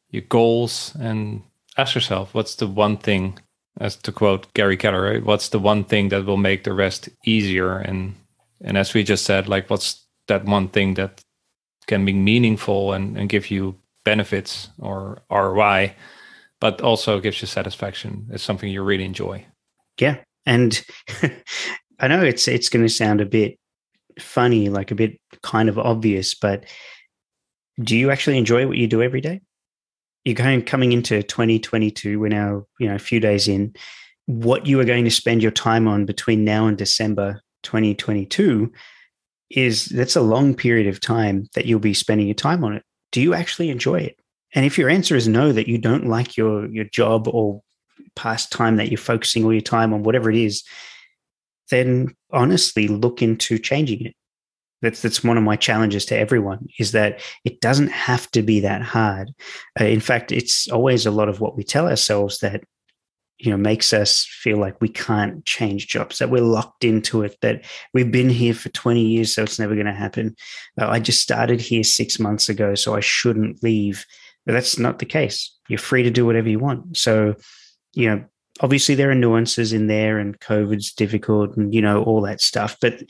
your 0.10 0.24
goals, 0.24 0.96
and 1.00 1.44
ask 1.78 1.96
yourself, 1.96 2.34
what's 2.34 2.56
the 2.56 2.68
one 2.68 2.98
thing, 2.98 3.40
as 3.80 3.96
to 3.96 4.12
quote 4.12 4.54
Gary 4.54 4.78
Keller, 4.78 5.02
right? 5.02 5.24
What's 5.24 5.50
the 5.50 5.60
one 5.60 5.84
thing 5.84 6.10
that 6.10 6.26
will 6.26 6.38
make 6.38 6.64
the 6.64 6.74
rest 6.74 7.10
easier? 7.26 7.78
And 7.78 8.16
and 8.62 8.78
as 8.78 8.94
we 8.94 9.04
just 9.04 9.26
said, 9.26 9.48
like 9.48 9.70
what's 9.70 10.06
that 10.28 10.46
one 10.46 10.68
thing 10.68 10.96
that 10.96 11.22
can 11.88 12.06
be 12.06 12.14
meaningful 12.14 12.94
and, 12.94 13.18
and 13.18 13.30
give 13.30 13.50
you 13.50 13.76
benefits 14.06 14.70
or 14.80 15.22
ROI, 15.32 15.96
but 16.60 16.82
also 16.82 17.20
gives 17.20 17.42
you 17.42 17.48
satisfaction. 17.48 18.28
It's 18.32 18.44
something 18.44 18.70
you 18.70 18.84
really 18.84 19.04
enjoy. 19.04 19.46
Yeah. 20.00 20.18
And 20.46 20.84
I 22.00 22.08
know 22.08 22.24
it's 22.24 22.48
it's 22.48 22.70
going 22.70 22.86
to 22.86 22.90
sound 22.90 23.22
a 23.22 23.26
bit 23.26 23.58
funny, 24.22 24.70
like 24.70 24.92
a 24.92 24.96
bit 24.96 25.20
kind 25.44 25.70
of 25.70 25.78
obvious, 25.78 26.36
but 26.36 26.66
do 27.82 27.98
you 27.98 28.12
actually 28.12 28.38
enjoy 28.38 28.68
what 28.68 28.78
you 28.78 28.88
do 28.88 29.02
every 29.02 29.22
day? 29.22 29.42
You're 30.26 30.36
going 30.36 30.64
coming 30.64 30.92
into 30.92 31.24
2022, 31.24 32.20
we're 32.20 32.28
now, 32.28 32.66
you 32.80 32.88
know, 32.88 32.96
a 32.96 33.00
few 33.00 33.20
days 33.20 33.48
in. 33.48 33.74
What 34.28 34.68
you 34.68 34.80
are 34.80 34.86
going 34.86 35.04
to 35.06 35.12
spend 35.12 35.42
your 35.42 35.52
time 35.52 35.88
on 35.88 36.06
between 36.06 36.46
now 36.46 36.68
and 36.68 36.78
December 36.78 37.42
2022 37.64 38.72
is 39.50 39.86
that's 39.86 40.16
a 40.16 40.22
long 40.22 40.56
period 40.56 40.88
of 40.88 41.02
time 41.02 41.48
that 41.56 41.66
you'll 41.66 41.80
be 41.80 41.94
spending 41.94 42.28
your 42.28 42.36
time 42.36 42.64
on 42.64 42.74
it. 42.74 42.84
Do 43.12 43.22
you 43.22 43.34
actually 43.34 43.70
enjoy 43.70 44.00
it? 44.00 44.20
And 44.54 44.66
if 44.66 44.78
your 44.78 44.90
answer 44.90 45.16
is 45.16 45.28
no, 45.28 45.52
that 45.52 45.68
you 45.68 45.78
don't 45.78 46.08
like 46.08 46.38
your 46.38 46.68
your 46.68 46.86
job 46.86 47.28
or 47.28 47.62
past 48.16 48.52
time 48.52 48.76
that 48.78 48.90
you're 48.90 48.98
focusing 48.98 49.44
all 49.44 49.54
your 49.54 49.62
time 49.62 49.94
on 49.94 50.04
whatever 50.04 50.30
it 50.30 50.38
is, 50.38 50.64
then 51.72 52.16
honestly 52.32 52.88
look 52.88 53.22
into 53.22 53.58
changing 53.58 54.06
it. 54.06 54.16
That's 54.84 55.02
that's 55.02 55.24
one 55.24 55.38
of 55.38 55.44
my 55.44 55.56
challenges 55.56 56.06
to 56.06 56.18
everyone 56.18 56.68
is 56.80 56.92
that 56.92 57.22
it 57.46 57.62
doesn't 57.62 57.92
have 57.92 58.30
to 58.32 58.42
be 58.42 58.60
that 58.62 58.82
hard. 58.82 59.32
Uh, 59.80 59.86
in 59.86 60.00
fact, 60.00 60.32
it's 60.32 60.68
always 60.68 61.06
a 61.06 61.12
lot 61.12 61.30
of 61.30 61.40
what 61.40 61.56
we 61.58 61.64
tell 61.64 61.88
ourselves 61.88 62.40
that 62.40 62.64
you 63.42 63.50
know 63.50 63.58
makes 63.58 63.92
us 63.92 64.26
feel 64.26 64.58
like 64.58 64.80
we 64.80 64.90
can't 64.90 65.44
change 65.46 65.88
jobs 65.88 66.20
that 66.20 66.30
we're 66.30 66.44
locked 66.44 66.84
into 66.84 67.24
it 67.24 67.36
that 67.42 67.66
we've 67.94 68.12
been 68.12 68.30
here 68.30 68.54
for 68.54 68.70
20 68.70 69.02
years 69.02 69.34
so 69.34 69.44
it's 69.44 69.58
never 69.58 69.74
going 69.74 69.88
to 69.88 69.94
happen 69.94 70.36
uh, 70.80 70.88
i 70.88 71.00
just 71.00 71.22
started 71.22 71.60
here 71.60 71.84
six 71.84 72.20
months 72.20 72.50
ago 72.50 72.76
so 72.76 72.96
i 72.96 73.00
shouldn't 73.00 73.62
leave 73.64 74.06
but 74.46 74.54
that's 74.54 74.78
not 74.78 75.00
the 75.00 75.06
case 75.06 75.58
you're 75.68 75.80
free 75.80 76.04
to 76.04 76.12
do 76.12 76.26
whatever 76.26 76.50
you 76.50 76.60
want 76.60 76.96
so 76.96 77.36
you 77.94 78.08
know 78.08 78.24
obviously 78.62 78.96
there 78.96 79.12
are 79.12 79.16
nuances 79.16 79.74
in 79.74 79.88
there 79.88 80.18
and 80.18 80.40
COVID's 80.40 80.94
difficult 80.94 81.58
and, 81.58 81.74
you 81.74 81.82
know, 81.82 82.04
all 82.04 82.22
that 82.22 82.42
stuff, 82.42 82.78
but 82.80 83.02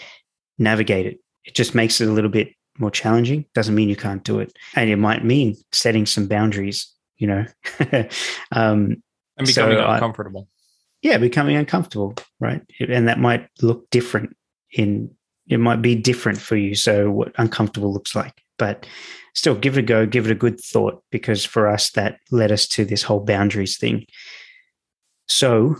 navigate 0.57 1.05
it. 1.05 1.19
It 1.45 1.55
just 1.55 1.75
makes 1.75 2.01
it 2.01 2.09
a 2.09 2.11
little 2.11 2.29
bit 2.29 2.53
more 2.77 2.91
challenging. 2.91 3.45
Doesn't 3.53 3.75
mean 3.75 3.89
you 3.89 3.95
can't 3.95 4.23
do 4.23 4.39
it. 4.39 4.53
And 4.75 4.89
it 4.89 4.95
might 4.95 5.25
mean 5.25 5.55
setting 5.71 6.05
some 6.05 6.27
boundaries, 6.27 6.91
you 7.17 7.27
know. 7.27 7.45
um, 8.51 9.03
and 9.37 9.47
becoming 9.47 9.77
so 9.77 9.87
uncomfortable. 9.87 10.47
I, 10.49 10.57
yeah, 11.01 11.17
becoming 11.17 11.57
uncomfortable, 11.57 12.15
right? 12.39 12.61
And 12.79 13.07
that 13.07 13.19
might 13.19 13.47
look 13.61 13.89
different 13.89 14.35
in 14.71 15.11
it 15.47 15.59
might 15.59 15.81
be 15.81 15.95
different 15.95 16.39
for 16.39 16.55
you. 16.55 16.75
So 16.75 17.11
what 17.11 17.33
uncomfortable 17.37 17.91
looks 17.91 18.15
like. 18.15 18.41
But 18.57 18.85
still 19.33 19.55
give 19.55 19.77
it 19.77 19.81
a 19.81 19.83
go, 19.83 20.05
give 20.05 20.25
it 20.25 20.31
a 20.31 20.35
good 20.35 20.61
thought, 20.61 21.03
because 21.11 21.43
for 21.43 21.67
us 21.67 21.89
that 21.91 22.19
led 22.29 22.51
us 22.51 22.67
to 22.69 22.85
this 22.85 23.03
whole 23.03 23.19
boundaries 23.19 23.77
thing. 23.77 24.05
So, 25.31 25.77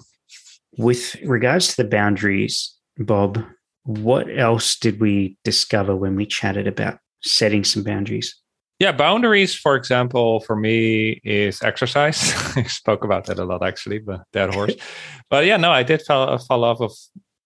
with 0.78 1.16
regards 1.24 1.68
to 1.76 1.84
the 1.84 1.90
boundaries, 1.90 2.74
Bob, 2.98 3.44
what 3.84 4.28
else 4.34 4.78
did 4.78 5.02
we 5.02 5.38
discover 5.44 5.94
when 5.94 6.16
we 6.16 6.26
chatted 6.26 6.68
about 6.68 7.00
setting 7.22 7.66
some 7.66 7.84
boundaries? 7.84 8.34
Yeah, 8.80 8.94
boundaries, 8.94 9.54
for 9.54 9.76
example, 9.76 10.40
for 10.40 10.56
me 10.56 11.20
is 11.26 11.62
exercise. 11.62 12.34
I 12.56 12.64
spoke 12.64 13.04
about 13.04 13.26
that 13.26 13.40
a 13.40 13.44
lot 13.44 13.62
actually, 13.62 14.00
but 14.00 14.22
that 14.32 14.54
horse. 14.54 14.74
but 15.30 15.46
yeah, 15.46 15.58
no, 15.58 15.70
I 15.70 15.84
did 15.84 16.02
fall, 16.02 16.38
fall 16.38 16.64
off 16.64 16.80
of 16.80 16.94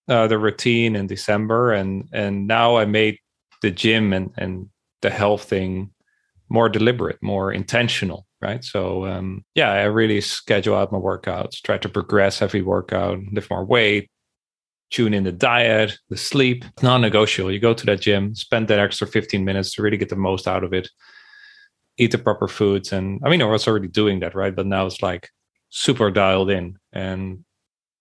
uh, 0.08 0.28
the 0.28 0.38
routine 0.38 0.96
in 0.96 1.08
December, 1.08 1.74
and 1.74 2.08
and 2.14 2.48
now 2.48 2.78
I 2.78 2.86
made 2.86 3.18
the 3.64 3.72
gym 3.72 4.14
and 4.14 4.30
and 4.38 4.70
the 5.02 5.10
health 5.10 5.46
thing 5.46 5.90
more 6.50 6.70
deliberate, 6.70 7.18
more 7.24 7.52
intentional, 7.52 8.25
right? 8.42 8.64
So 8.64 9.06
um, 9.06 9.44
yeah, 9.56 9.72
I 9.72 9.84
really 9.84 10.22
schedule 10.22 10.76
out 10.76 10.92
my 10.92 10.98
workouts, 10.98 11.62
try 11.62 11.78
to 11.78 11.90
progress 11.90 12.42
every 12.42 12.62
workout, 12.62 13.20
lift 13.32 13.50
more 13.50 13.66
weight, 13.66 14.10
tune 14.92 15.14
in 15.14 15.24
the 15.24 15.32
diet, 15.32 15.98
the 16.10 16.18
sleep, 16.18 16.66
non-negotiable. 16.82 17.52
You 17.52 17.60
go 17.60 17.74
to 17.74 17.86
that 17.88 18.02
gym, 18.02 18.36
spend 18.36 18.68
that 18.68 18.80
extra 18.80 19.08
15 19.08 19.44
minutes 19.44 19.74
to 19.74 19.82
really 19.82 19.98
get 19.98 20.10
the 20.10 20.16
most 20.16 20.48
out 20.48 20.64
of 20.64 20.74
it 20.74 20.90
eat 21.98 22.12
the 22.12 22.18
proper 22.18 22.48
foods. 22.48 22.92
And 22.92 23.22
I 23.24 23.30
mean, 23.30 23.42
I 23.42 23.46
was 23.46 23.68
already 23.68 23.88
doing 23.88 24.20
that, 24.20 24.36
right? 24.36 24.56
But 24.56 24.68
now 24.68 24.86
it's 24.86 25.02
like 25.02 25.30
super 25.70 26.12
dialed 26.12 26.50
in. 26.50 26.78
And 26.92 27.46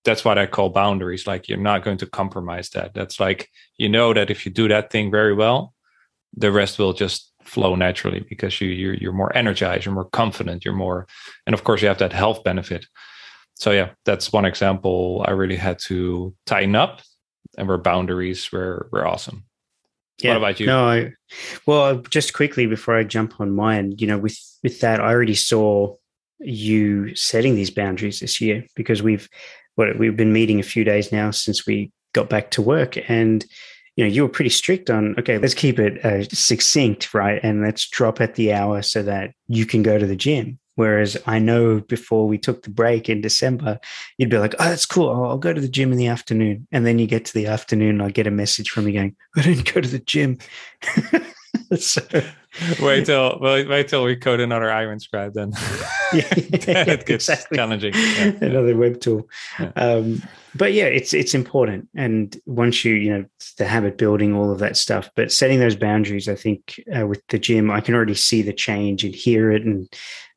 that's 0.04 0.24
what 0.24 0.38
I 0.38 0.46
call 0.46 0.70
boundaries. 0.70 1.26
Like 1.26 1.48
you're 1.48 1.58
not 1.58 1.84
going 1.84 1.98
to 1.98 2.06
compromise 2.06 2.70
that. 2.70 2.94
That's 2.94 3.20
like, 3.20 3.50
you 3.78 3.88
know, 3.88 4.12
that 4.12 4.30
if 4.30 4.44
you 4.44 4.52
do 4.52 4.68
that 4.68 4.90
thing 4.90 5.10
very 5.10 5.34
well, 5.34 5.74
the 6.36 6.50
rest 6.50 6.78
will 6.78 6.92
just 6.92 7.32
flow 7.44 7.74
naturally 7.74 8.24
because 8.28 8.60
you 8.60 8.68
you're, 8.68 8.94
you're 8.94 9.12
more 9.12 9.36
energized, 9.36 9.84
you're 9.84 9.94
more 9.94 10.08
confident, 10.10 10.64
you're 10.64 10.74
more, 10.74 11.06
and 11.46 11.54
of 11.54 11.64
course 11.64 11.82
you 11.82 11.88
have 11.88 11.98
that 11.98 12.12
health 12.12 12.44
benefit. 12.44 12.86
So 13.54 13.70
yeah, 13.70 13.90
that's 14.04 14.32
one 14.32 14.44
example. 14.44 15.24
I 15.26 15.30
really 15.30 15.56
had 15.56 15.78
to 15.86 16.34
tighten 16.46 16.74
up, 16.74 17.02
and 17.56 17.68
where 17.68 17.78
boundaries 17.78 18.50
were 18.52 18.88
were 18.90 19.06
awesome. 19.06 19.44
Yeah. 20.22 20.30
What 20.30 20.36
about 20.38 20.60
you? 20.60 20.66
No, 20.66 20.84
I, 20.84 21.12
well, 21.66 21.82
uh, 21.82 21.94
just 22.08 22.34
quickly 22.34 22.66
before 22.66 22.96
I 22.96 23.02
jump 23.02 23.40
on 23.40 23.54
mine, 23.54 23.94
you 23.98 24.06
know, 24.06 24.18
with 24.18 24.38
with 24.62 24.80
that, 24.80 25.00
I 25.00 25.08
already 25.08 25.34
saw 25.34 25.96
you 26.40 27.14
setting 27.14 27.54
these 27.54 27.70
boundaries 27.70 28.20
this 28.20 28.40
year 28.40 28.64
because 28.76 29.02
we've 29.02 29.28
what 29.76 29.98
we've 29.98 30.16
been 30.16 30.32
meeting 30.32 30.60
a 30.60 30.64
few 30.64 30.84
days 30.84 31.10
now 31.10 31.30
since 31.30 31.66
we 31.66 31.90
got 32.12 32.28
back 32.28 32.50
to 32.52 32.62
work, 32.62 32.96
and 33.08 33.44
you 33.96 34.04
know, 34.04 34.10
you 34.10 34.22
were 34.22 34.28
pretty 34.28 34.50
strict 34.50 34.90
on 34.90 35.14
okay, 35.18 35.38
let's 35.38 35.54
keep 35.54 35.78
it 35.78 36.04
uh, 36.04 36.24
succinct, 36.24 37.14
right, 37.14 37.40
and 37.42 37.62
let's 37.62 37.88
drop 37.88 38.20
at 38.20 38.34
the 38.34 38.52
hour 38.52 38.82
so 38.82 39.02
that 39.02 39.32
you 39.48 39.66
can 39.66 39.82
go 39.82 39.98
to 39.98 40.06
the 40.06 40.16
gym. 40.16 40.58
Whereas 40.76 41.16
I 41.26 41.38
know 41.38 41.80
before 41.80 42.26
we 42.26 42.36
took 42.36 42.62
the 42.62 42.70
break 42.70 43.08
in 43.08 43.20
December, 43.20 43.78
you'd 44.18 44.30
be 44.30 44.38
like, 44.38 44.54
oh, 44.58 44.64
that's 44.64 44.86
cool. 44.86 45.08
I'll, 45.08 45.24
I'll, 45.24 45.38
go 45.38 45.52
to 45.52 45.60
the 45.60 45.68
gym 45.68 45.92
in 45.92 45.98
the 45.98 46.08
afternoon. 46.08 46.66
And 46.72 46.84
then 46.84 46.98
you 46.98 47.06
get 47.06 47.24
to 47.26 47.34
the 47.34 47.46
afternoon, 47.46 48.00
I 48.00 48.10
get 48.10 48.26
a 48.26 48.32
message 48.32 48.70
from 48.70 48.88
you 48.88 48.94
going, 48.94 49.16
I 49.36 49.42
didn't 49.42 49.72
go 49.72 49.80
to 49.80 49.88
the 49.88 50.00
gym. 50.00 50.38
so, 51.78 52.02
wait 52.80 53.06
till 53.06 53.38
wait, 53.40 53.68
wait 53.68 53.88
till 53.88 54.04
we 54.04 54.16
code 54.16 54.40
another 54.40 54.70
Iron 54.70 55.00
Scribe 55.00 55.34
then. 55.34 55.52
yeah, 56.12 56.22
it 56.36 57.06
gets 57.06 57.28
exactly. 57.28 57.56
challenging. 57.56 57.94
Yeah, 57.94 58.32
another 58.40 58.76
web 58.76 59.00
tool. 59.00 59.28
Yeah. 59.58 59.72
Um, 59.76 60.22
but 60.54 60.72
yeah, 60.72 60.84
it's 60.84 61.14
it's 61.14 61.34
important. 61.34 61.88
And 61.94 62.36
once 62.46 62.84
you, 62.84 62.94
you 62.94 63.10
know, 63.10 63.24
the 63.58 63.66
habit 63.66 63.98
building, 63.98 64.34
all 64.34 64.50
of 64.50 64.58
that 64.60 64.76
stuff. 64.76 65.10
But 65.16 65.32
setting 65.32 65.58
those 65.58 65.76
boundaries, 65.76 66.28
I 66.28 66.34
think 66.34 66.80
uh, 66.96 67.06
with 67.06 67.22
the 67.28 67.38
gym, 67.38 67.70
I 67.70 67.80
can 67.80 67.94
already 67.94 68.14
see 68.14 68.42
the 68.42 68.52
change 68.52 69.04
and 69.04 69.14
hear 69.14 69.50
it 69.50 69.64
and 69.64 69.88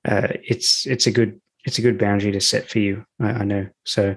uh, 0.07 0.29
it's 0.43 0.87
it's 0.87 1.05
a 1.05 1.11
good 1.11 1.39
it's 1.65 1.77
a 1.77 1.81
good 1.81 1.97
boundary 1.97 2.31
to 2.31 2.41
set 2.41 2.69
for 2.69 2.79
you. 2.79 3.05
I, 3.19 3.29
I 3.29 3.43
know. 3.43 3.67
So, 3.85 4.15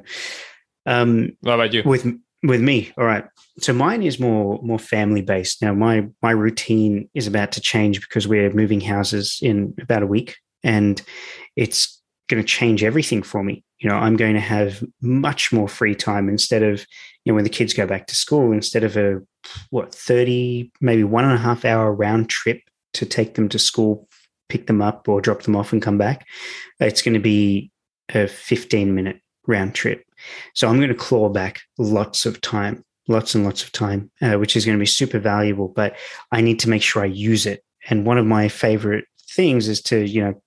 um, 0.86 1.36
what 1.40 1.54
about 1.54 1.72
you? 1.72 1.82
With 1.84 2.06
with 2.42 2.60
me, 2.60 2.92
all 2.96 3.04
right. 3.04 3.24
So 3.58 3.72
mine 3.72 4.02
is 4.02 4.20
more 4.20 4.60
more 4.62 4.78
family 4.78 5.22
based. 5.22 5.62
Now 5.62 5.74
my 5.74 6.08
my 6.22 6.30
routine 6.30 7.08
is 7.14 7.26
about 7.26 7.52
to 7.52 7.60
change 7.60 8.00
because 8.00 8.26
we're 8.26 8.52
moving 8.52 8.80
houses 8.80 9.38
in 9.42 9.74
about 9.80 10.02
a 10.02 10.06
week, 10.06 10.36
and 10.62 11.00
it's 11.56 12.00
going 12.28 12.42
to 12.42 12.46
change 12.46 12.84
everything 12.84 13.22
for 13.22 13.42
me. 13.42 13.64
You 13.78 13.88
know, 13.88 13.96
I'm 13.96 14.16
going 14.16 14.34
to 14.34 14.40
have 14.40 14.84
much 15.00 15.52
more 15.52 15.68
free 15.68 15.94
time 15.94 16.28
instead 16.28 16.62
of 16.62 16.86
you 17.24 17.32
know 17.32 17.34
when 17.34 17.44
the 17.44 17.50
kids 17.50 17.74
go 17.74 17.86
back 17.86 18.06
to 18.06 18.16
school. 18.16 18.52
Instead 18.52 18.84
of 18.84 18.96
a 18.96 19.20
what 19.70 19.94
thirty 19.94 20.70
maybe 20.80 21.04
one 21.04 21.24
and 21.24 21.34
a 21.34 21.38
half 21.38 21.64
hour 21.64 21.92
round 21.92 22.30
trip 22.30 22.62
to 22.94 23.06
take 23.06 23.34
them 23.34 23.48
to 23.48 23.58
school 23.58 24.08
pick 24.50 24.66
them 24.66 24.82
up 24.82 25.08
or 25.08 25.22
drop 25.22 25.42
them 25.42 25.56
off 25.56 25.72
and 25.72 25.80
come 25.80 25.96
back. 25.96 26.26
It's 26.80 27.00
going 27.00 27.14
to 27.14 27.20
be 27.20 27.70
a 28.14 28.26
15 28.26 28.94
minute 28.94 29.20
round 29.46 29.74
trip. 29.74 30.04
So 30.54 30.68
I'm 30.68 30.76
going 30.76 30.90
to 30.90 30.94
claw 30.94 31.30
back 31.30 31.60
lots 31.78 32.26
of 32.26 32.40
time, 32.42 32.84
lots 33.08 33.34
and 33.34 33.44
lots 33.44 33.62
of 33.62 33.72
time, 33.72 34.10
uh, 34.22 34.34
which 34.34 34.56
is 34.56 34.64
going 34.64 34.76
to 34.76 34.82
be 34.82 34.86
super 34.86 35.18
valuable. 35.18 35.68
But 35.68 35.96
I 36.32 36.40
need 36.40 36.58
to 36.60 36.68
make 36.68 36.82
sure 36.82 37.02
I 37.02 37.06
use 37.06 37.46
it. 37.46 37.64
And 37.88 38.06
one 38.06 38.18
of 38.18 38.26
my 38.26 38.48
favorite 38.48 39.04
things 39.30 39.68
is 39.68 39.80
to, 39.82 40.06
you 40.06 40.22
know, 40.22 40.42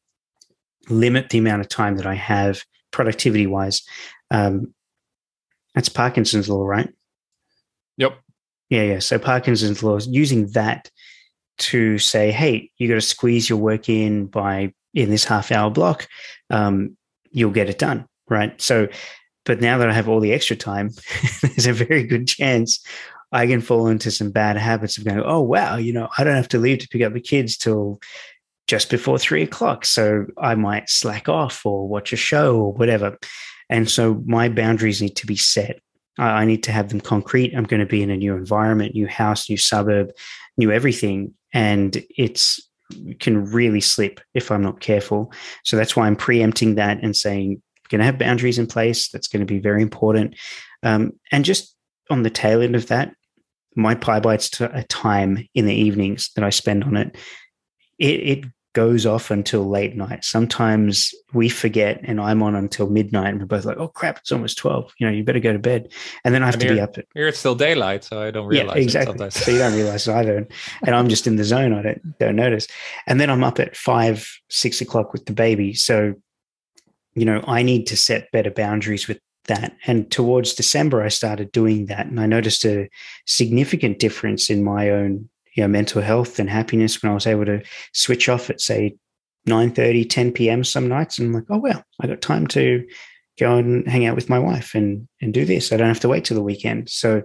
limit 0.89 1.29
the 1.29 1.37
amount 1.37 1.61
of 1.61 1.69
time 1.69 1.97
that 1.97 2.05
I 2.05 2.15
have 2.15 2.63
productivity 2.91 3.47
wise. 3.47 3.81
Um, 4.31 4.73
that's 5.73 5.89
Parkinson's 5.89 6.49
law, 6.49 6.63
right? 6.63 6.89
Yep. 7.97 8.19
Yeah, 8.69 8.83
yeah. 8.83 8.99
So 8.99 9.17
Parkinson's 9.17 9.83
law, 9.83 9.95
is 9.95 10.07
using 10.07 10.47
that 10.51 10.89
to 11.59 11.97
say, 11.99 12.31
hey, 12.31 12.69
you 12.77 12.87
got 12.87 12.95
to 12.95 13.01
squeeze 13.01 13.49
your 13.49 13.59
work 13.59 13.89
in 13.89 14.27
by 14.27 14.73
in 14.93 15.09
this 15.09 15.23
half 15.23 15.51
hour 15.51 15.69
block, 15.69 16.07
um, 16.49 16.97
you'll 17.31 17.51
get 17.51 17.69
it 17.69 17.79
done. 17.79 18.05
Right. 18.29 18.59
So, 18.61 18.87
but 19.45 19.61
now 19.61 19.77
that 19.77 19.89
I 19.89 19.93
have 19.93 20.09
all 20.09 20.19
the 20.19 20.33
extra 20.33 20.55
time, 20.55 20.91
there's 21.41 21.67
a 21.67 21.73
very 21.73 22.03
good 22.03 22.27
chance 22.27 22.83
I 23.31 23.47
can 23.47 23.61
fall 23.61 23.87
into 23.87 24.11
some 24.11 24.29
bad 24.29 24.57
habits 24.57 24.97
of 24.97 25.05
going, 25.05 25.21
oh, 25.25 25.41
wow, 25.41 25.77
you 25.77 25.91
know, 25.91 26.07
I 26.17 26.23
don't 26.23 26.35
have 26.35 26.49
to 26.49 26.59
leave 26.59 26.79
to 26.79 26.87
pick 26.87 27.01
up 27.01 27.13
the 27.13 27.19
kids 27.19 27.57
till 27.57 27.99
just 28.67 28.89
before 28.89 29.17
three 29.17 29.41
o'clock. 29.41 29.85
So 29.85 30.27
I 30.37 30.55
might 30.55 30.89
slack 30.89 31.27
off 31.27 31.65
or 31.65 31.87
watch 31.87 32.13
a 32.13 32.17
show 32.17 32.57
or 32.57 32.73
whatever. 32.73 33.17
And 33.69 33.89
so 33.89 34.21
my 34.25 34.49
boundaries 34.49 35.01
need 35.01 35.15
to 35.17 35.25
be 35.25 35.35
set. 35.35 35.79
I 36.19 36.45
need 36.45 36.61
to 36.63 36.71
have 36.71 36.89
them 36.89 37.01
concrete. 37.01 37.55
I'm 37.55 37.63
going 37.63 37.79
to 37.79 37.87
be 37.87 38.03
in 38.03 38.11
a 38.11 38.17
new 38.17 38.35
environment, 38.35 38.93
new 38.93 39.07
house, 39.07 39.49
new 39.49 39.57
suburb, 39.57 40.11
new 40.57 40.71
everything 40.71 41.33
and 41.53 42.03
it's 42.15 42.59
can 43.19 43.45
really 43.45 43.81
slip 43.81 44.19
if 44.35 44.51
I'm 44.51 44.61
not 44.61 44.79
careful. 44.79 45.31
So 45.63 45.77
that's 45.77 45.95
why 45.95 46.05
I'm 46.05 46.15
preempting 46.15 46.75
that 46.75 47.01
and 47.01 47.15
saying 47.15 47.61
we're 47.83 47.97
going 47.97 47.99
to 47.99 48.05
have 48.05 48.19
boundaries 48.19 48.59
in 48.59 48.67
place. 48.67 49.09
That's 49.09 49.27
going 49.27 49.45
to 49.45 49.51
be 49.51 49.59
very 49.59 49.81
important. 49.81 50.35
Um, 50.83 51.13
and 51.31 51.45
just 51.45 51.75
on 52.09 52.23
the 52.23 52.29
tail 52.29 52.61
end 52.61 52.75
of 52.75 52.87
that, 52.87 53.13
my 53.75 53.95
PyBites 53.95 54.61
a 54.73 54.83
time 54.83 55.47
in 55.53 55.65
the 55.65 55.73
evenings 55.73 56.29
that 56.35 56.43
I 56.43 56.49
spend 56.49 56.83
on 56.83 56.95
it, 56.95 57.15
it, 57.97 58.05
it 58.05 58.45
goes 58.73 59.05
off 59.05 59.31
until 59.31 59.69
late 59.69 59.95
night. 59.95 60.25
Sometimes 60.25 61.13
we 61.33 61.47
forget 61.47 62.01
and 62.03 62.19
I'm 62.19 62.41
on 62.41 62.55
until 62.55 62.89
midnight 62.89 63.29
and 63.29 63.39
we're 63.39 63.45
both 63.45 63.65
like, 63.65 63.77
oh 63.77 63.87
crap, 63.87 64.17
it's 64.17 64.31
almost 64.31 64.57
12. 64.57 64.91
You 64.97 65.07
know, 65.07 65.13
you 65.13 65.23
better 65.23 65.39
go 65.39 65.53
to 65.53 65.59
bed. 65.59 65.91
And 66.25 66.33
then 66.33 66.41
I 66.41 66.47
have 66.47 66.55
and 66.55 66.61
to 66.63 66.73
be 66.73 66.79
up 66.79 66.97
at 66.97 67.05
here 67.13 67.27
it's 67.27 67.39
still 67.39 67.55
daylight, 67.55 68.03
so 68.03 68.21
I 68.21 68.31
don't 68.31 68.47
realize 68.47 68.77
yeah, 68.77 68.83
exactly. 68.83 69.29
so 69.29 69.51
you 69.51 69.59
don't 69.59 69.75
realize 69.75 70.07
it 70.07 70.13
either. 70.13 70.47
And 70.85 70.95
I'm 70.95 71.07
just 71.07 71.27
in 71.27 71.35
the 71.35 71.43
zone, 71.43 71.73
I 71.73 71.81
don't 71.83 72.19
don't 72.19 72.35
notice. 72.35 72.67
And 73.07 73.21
then 73.21 73.29
I'm 73.29 73.43
up 73.43 73.59
at 73.59 73.75
five, 73.75 74.27
six 74.49 74.81
o'clock 74.81 75.13
with 75.13 75.25
the 75.25 75.33
baby. 75.33 75.73
So, 75.73 76.15
you 77.15 77.25
know, 77.25 77.43
I 77.47 77.63
need 77.63 77.87
to 77.87 77.97
set 77.97 78.31
better 78.31 78.51
boundaries 78.51 79.07
with 79.07 79.19
that. 79.45 79.75
And 79.85 80.09
towards 80.09 80.53
December, 80.53 81.01
I 81.03 81.09
started 81.09 81.51
doing 81.51 81.87
that. 81.87 82.05
And 82.05 82.19
I 82.19 82.25
noticed 82.25 82.65
a 82.65 82.89
significant 83.25 83.99
difference 83.99 84.49
in 84.49 84.63
my 84.63 84.89
own 84.89 85.29
you 85.55 85.63
know, 85.63 85.67
mental 85.67 86.01
health 86.01 86.39
and 86.39 86.49
happiness 86.49 87.01
when 87.01 87.11
I 87.11 87.15
was 87.15 87.27
able 87.27 87.45
to 87.45 87.61
switch 87.93 88.27
off 88.27 88.49
at 88.49 88.61
say 88.61 88.95
9 89.45 89.71
30, 89.71 90.05
10 90.05 90.31
p.m. 90.31 90.63
some 90.63 90.87
nights. 90.87 91.19
And 91.19 91.27
I'm 91.27 91.33
like, 91.33 91.45
oh 91.49 91.59
well, 91.59 91.83
I 92.01 92.07
got 92.07 92.21
time 92.21 92.47
to 92.47 92.85
go 93.39 93.57
and 93.57 93.87
hang 93.87 94.05
out 94.05 94.15
with 94.15 94.29
my 94.29 94.39
wife 94.39 94.73
and 94.73 95.07
and 95.21 95.33
do 95.33 95.45
this. 95.45 95.71
I 95.71 95.77
don't 95.77 95.87
have 95.87 95.99
to 96.01 96.09
wait 96.09 96.25
till 96.25 96.35
the 96.35 96.43
weekend. 96.43 96.89
So 96.89 97.23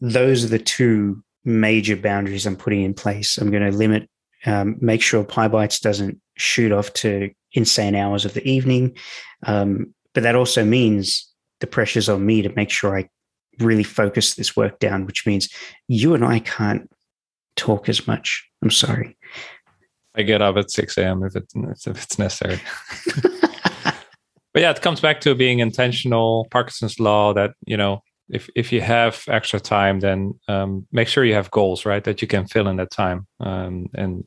those 0.00 0.44
are 0.44 0.48
the 0.48 0.58
two 0.58 1.22
major 1.44 1.96
boundaries 1.96 2.46
I'm 2.46 2.56
putting 2.56 2.82
in 2.82 2.94
place. 2.94 3.38
I'm 3.38 3.50
going 3.50 3.70
to 3.70 3.76
limit, 3.76 4.08
um, 4.46 4.76
make 4.80 5.02
sure 5.02 5.24
PyBites 5.24 5.80
doesn't 5.80 6.20
shoot 6.36 6.72
off 6.72 6.92
to 6.94 7.30
insane 7.52 7.94
hours 7.94 8.24
of 8.24 8.34
the 8.34 8.46
evening. 8.48 8.96
Um, 9.44 9.94
but 10.14 10.22
that 10.22 10.36
also 10.36 10.64
means 10.64 11.28
the 11.60 11.66
pressure's 11.66 12.08
on 12.08 12.24
me 12.24 12.42
to 12.42 12.48
make 12.54 12.70
sure 12.70 12.96
I 12.96 13.08
really 13.58 13.84
focus 13.84 14.34
this 14.34 14.56
work 14.56 14.78
down, 14.78 15.06
which 15.06 15.26
means 15.26 15.48
you 15.88 16.14
and 16.14 16.24
I 16.24 16.40
can't 16.40 16.90
talk 17.56 17.88
as 17.88 18.06
much. 18.06 18.48
I'm 18.62 18.70
sorry. 18.70 19.16
I 20.14 20.22
get 20.22 20.42
up 20.42 20.56
at 20.56 20.70
6 20.70 20.98
a.m. 20.98 21.22
if, 21.22 21.36
if 21.36 22.02
it's 22.02 22.18
necessary. 22.18 22.60
but 24.52 24.62
yeah, 24.62 24.70
it 24.70 24.82
comes 24.82 25.00
back 25.00 25.20
to 25.22 25.34
being 25.34 25.60
intentional. 25.60 26.48
Parkinson's 26.50 26.98
law 26.98 27.32
that, 27.34 27.52
you 27.64 27.76
know, 27.76 28.02
if, 28.32 28.48
if 28.54 28.72
you 28.72 28.80
have 28.80 29.24
extra 29.28 29.60
time, 29.60 30.00
then 30.00 30.38
um, 30.48 30.86
make 30.92 31.08
sure 31.08 31.24
you 31.24 31.34
have 31.34 31.50
goals, 31.50 31.84
right? 31.84 32.04
That 32.04 32.22
you 32.22 32.28
can 32.28 32.46
fill 32.46 32.68
in 32.68 32.76
that 32.76 32.90
time 32.90 33.26
um, 33.40 33.86
and 33.94 34.24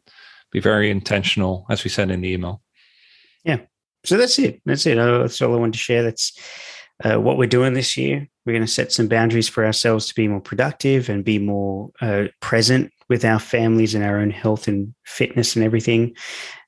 be 0.51 0.60
very 0.60 0.89
intentional, 0.89 1.65
as 1.69 1.83
we 1.83 1.89
said 1.89 2.12
in 2.12 2.22
the 2.22 2.29
email. 2.29 2.62
Yeah. 3.43 3.60
So 4.05 4.17
that's 4.17 4.38
it. 4.39 4.62
That's 4.65 4.86
it. 4.86 4.98
Uh, 4.98 5.19
that's 5.19 5.41
all 5.41 5.53
I 5.53 5.60
wanted 5.60 5.74
to 5.74 5.79
share. 5.79 6.03
That's 6.03 6.38
uh, 7.03 7.19
what 7.19 7.38
we're 7.38 7.48
doing 7.48 7.74
this 7.74 7.98
year. 7.98 8.27
We're 8.45 8.53
going 8.53 8.65
to 8.65 8.72
set 8.72 8.91
some 8.91 9.07
boundaries 9.07 9.50
for 9.50 9.65
ourselves 9.65 10.07
to 10.07 10.15
be 10.15 10.27
more 10.27 10.41
productive 10.41 11.10
and 11.10 11.24
be 11.24 11.39
more 11.39 11.89
uh, 12.01 12.25
present 12.41 12.91
with 13.10 13.24
our 13.24 13.39
families 13.39 13.95
and 13.95 14.03
our 14.03 14.19
own 14.19 14.31
health 14.31 14.67
and 14.67 14.93
fitness 15.05 15.55
and 15.55 15.63
everything. 15.63 16.15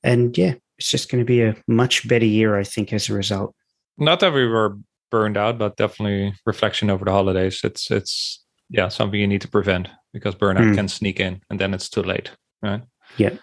And 0.04 0.38
yeah, 0.38 0.54
it's 0.78 0.90
just 0.90 1.12
going 1.12 1.22
to 1.22 1.26
be 1.26 1.42
a 1.42 1.56
much 1.68 2.08
better 2.08 2.26
year, 2.26 2.58
I 2.58 2.64
think, 2.64 2.94
as 2.94 3.10
a 3.10 3.14
result. 3.14 3.54
Not 3.98 4.20
that 4.22 4.34
we 4.34 4.48
were 4.48 4.78
burned 5.16 5.38
out, 5.38 5.58
but 5.58 5.78
definitely 5.78 6.34
reflection 6.46 6.90
over 6.90 7.06
the 7.06 7.12
holidays. 7.12 7.62
It's 7.64 7.90
it's 7.90 8.44
yeah 8.70 8.90
something 8.90 9.18
you 9.18 9.28
need 9.28 9.42
to 9.42 9.48
prevent 9.48 9.88
because 10.12 10.36
burnout 10.36 10.72
mm. 10.72 10.76
can 10.76 10.90
sneak 10.90 11.22
in 11.22 11.42
and 11.50 11.58
then 11.58 11.74
it's 11.74 11.88
too 11.88 12.04
late, 12.04 12.32
right? 12.62 12.82
Yeah. 13.16 13.36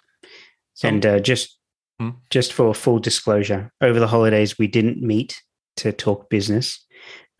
So, 0.75 0.89
and 0.89 1.07
uh, 1.07 1.19
just 1.21 1.59
hmm? 1.99 2.11
just 2.29 2.53
for 2.53 2.75
full 2.75 2.99
disclosure, 2.99 3.71
over 3.81 3.99
the 3.99 4.07
holidays 4.07 4.59
we 4.59 4.67
didn't 4.67 5.01
meet 5.01 5.41
to 5.77 5.93
talk 5.93 6.29
business. 6.29 6.79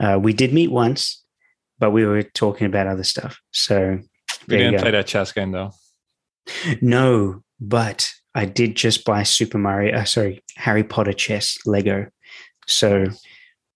Uh, 0.01 0.19
we 0.19 0.33
did 0.33 0.55
meet 0.55 0.71
once, 0.71 1.23
but 1.79 1.91
we 1.91 2.07
were 2.07 2.23
talking 2.23 2.67
about 2.67 2.87
other 2.87 3.05
stuff. 3.05 3.39
So 3.51 3.99
we 4.49 4.57
didn't 4.57 4.81
play 4.81 4.93
that 4.93 5.07
chess 5.07 5.31
game 5.33 5.53
though. 5.53 5.73
No, 6.81 7.43
but 7.61 8.11
I 8.35 8.47
did 8.47 8.77
just 8.77 9.05
buy 9.05 9.25
Super 9.25 9.59
Mario. 9.59 9.95
Uh, 9.95 10.05
sorry, 10.05 10.43
Harry 10.57 10.85
Potter 10.85 11.13
chess 11.13 11.59
Lego. 11.67 12.07
So 12.67 13.05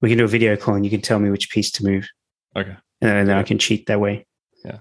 we 0.01 0.09
can 0.09 0.19
do 0.19 0.25
a 0.25 0.29
video 0.29 0.57
call 0.57 0.75
and 0.75 0.85
you 0.85 0.91
can 0.91 1.01
tell 1.01 1.19
me 1.19 1.31
which 1.31 1.51
piece 1.51 1.71
to 1.73 1.85
move. 1.85 2.09
Okay. 2.55 2.77
And 3.01 3.11
then 3.11 3.29
yeah. 3.29 3.39
I 3.39 3.43
can 3.43 3.59
cheat 3.59 3.87
that 3.87 4.01
way. 4.01 4.27
Yeah. 4.65 4.79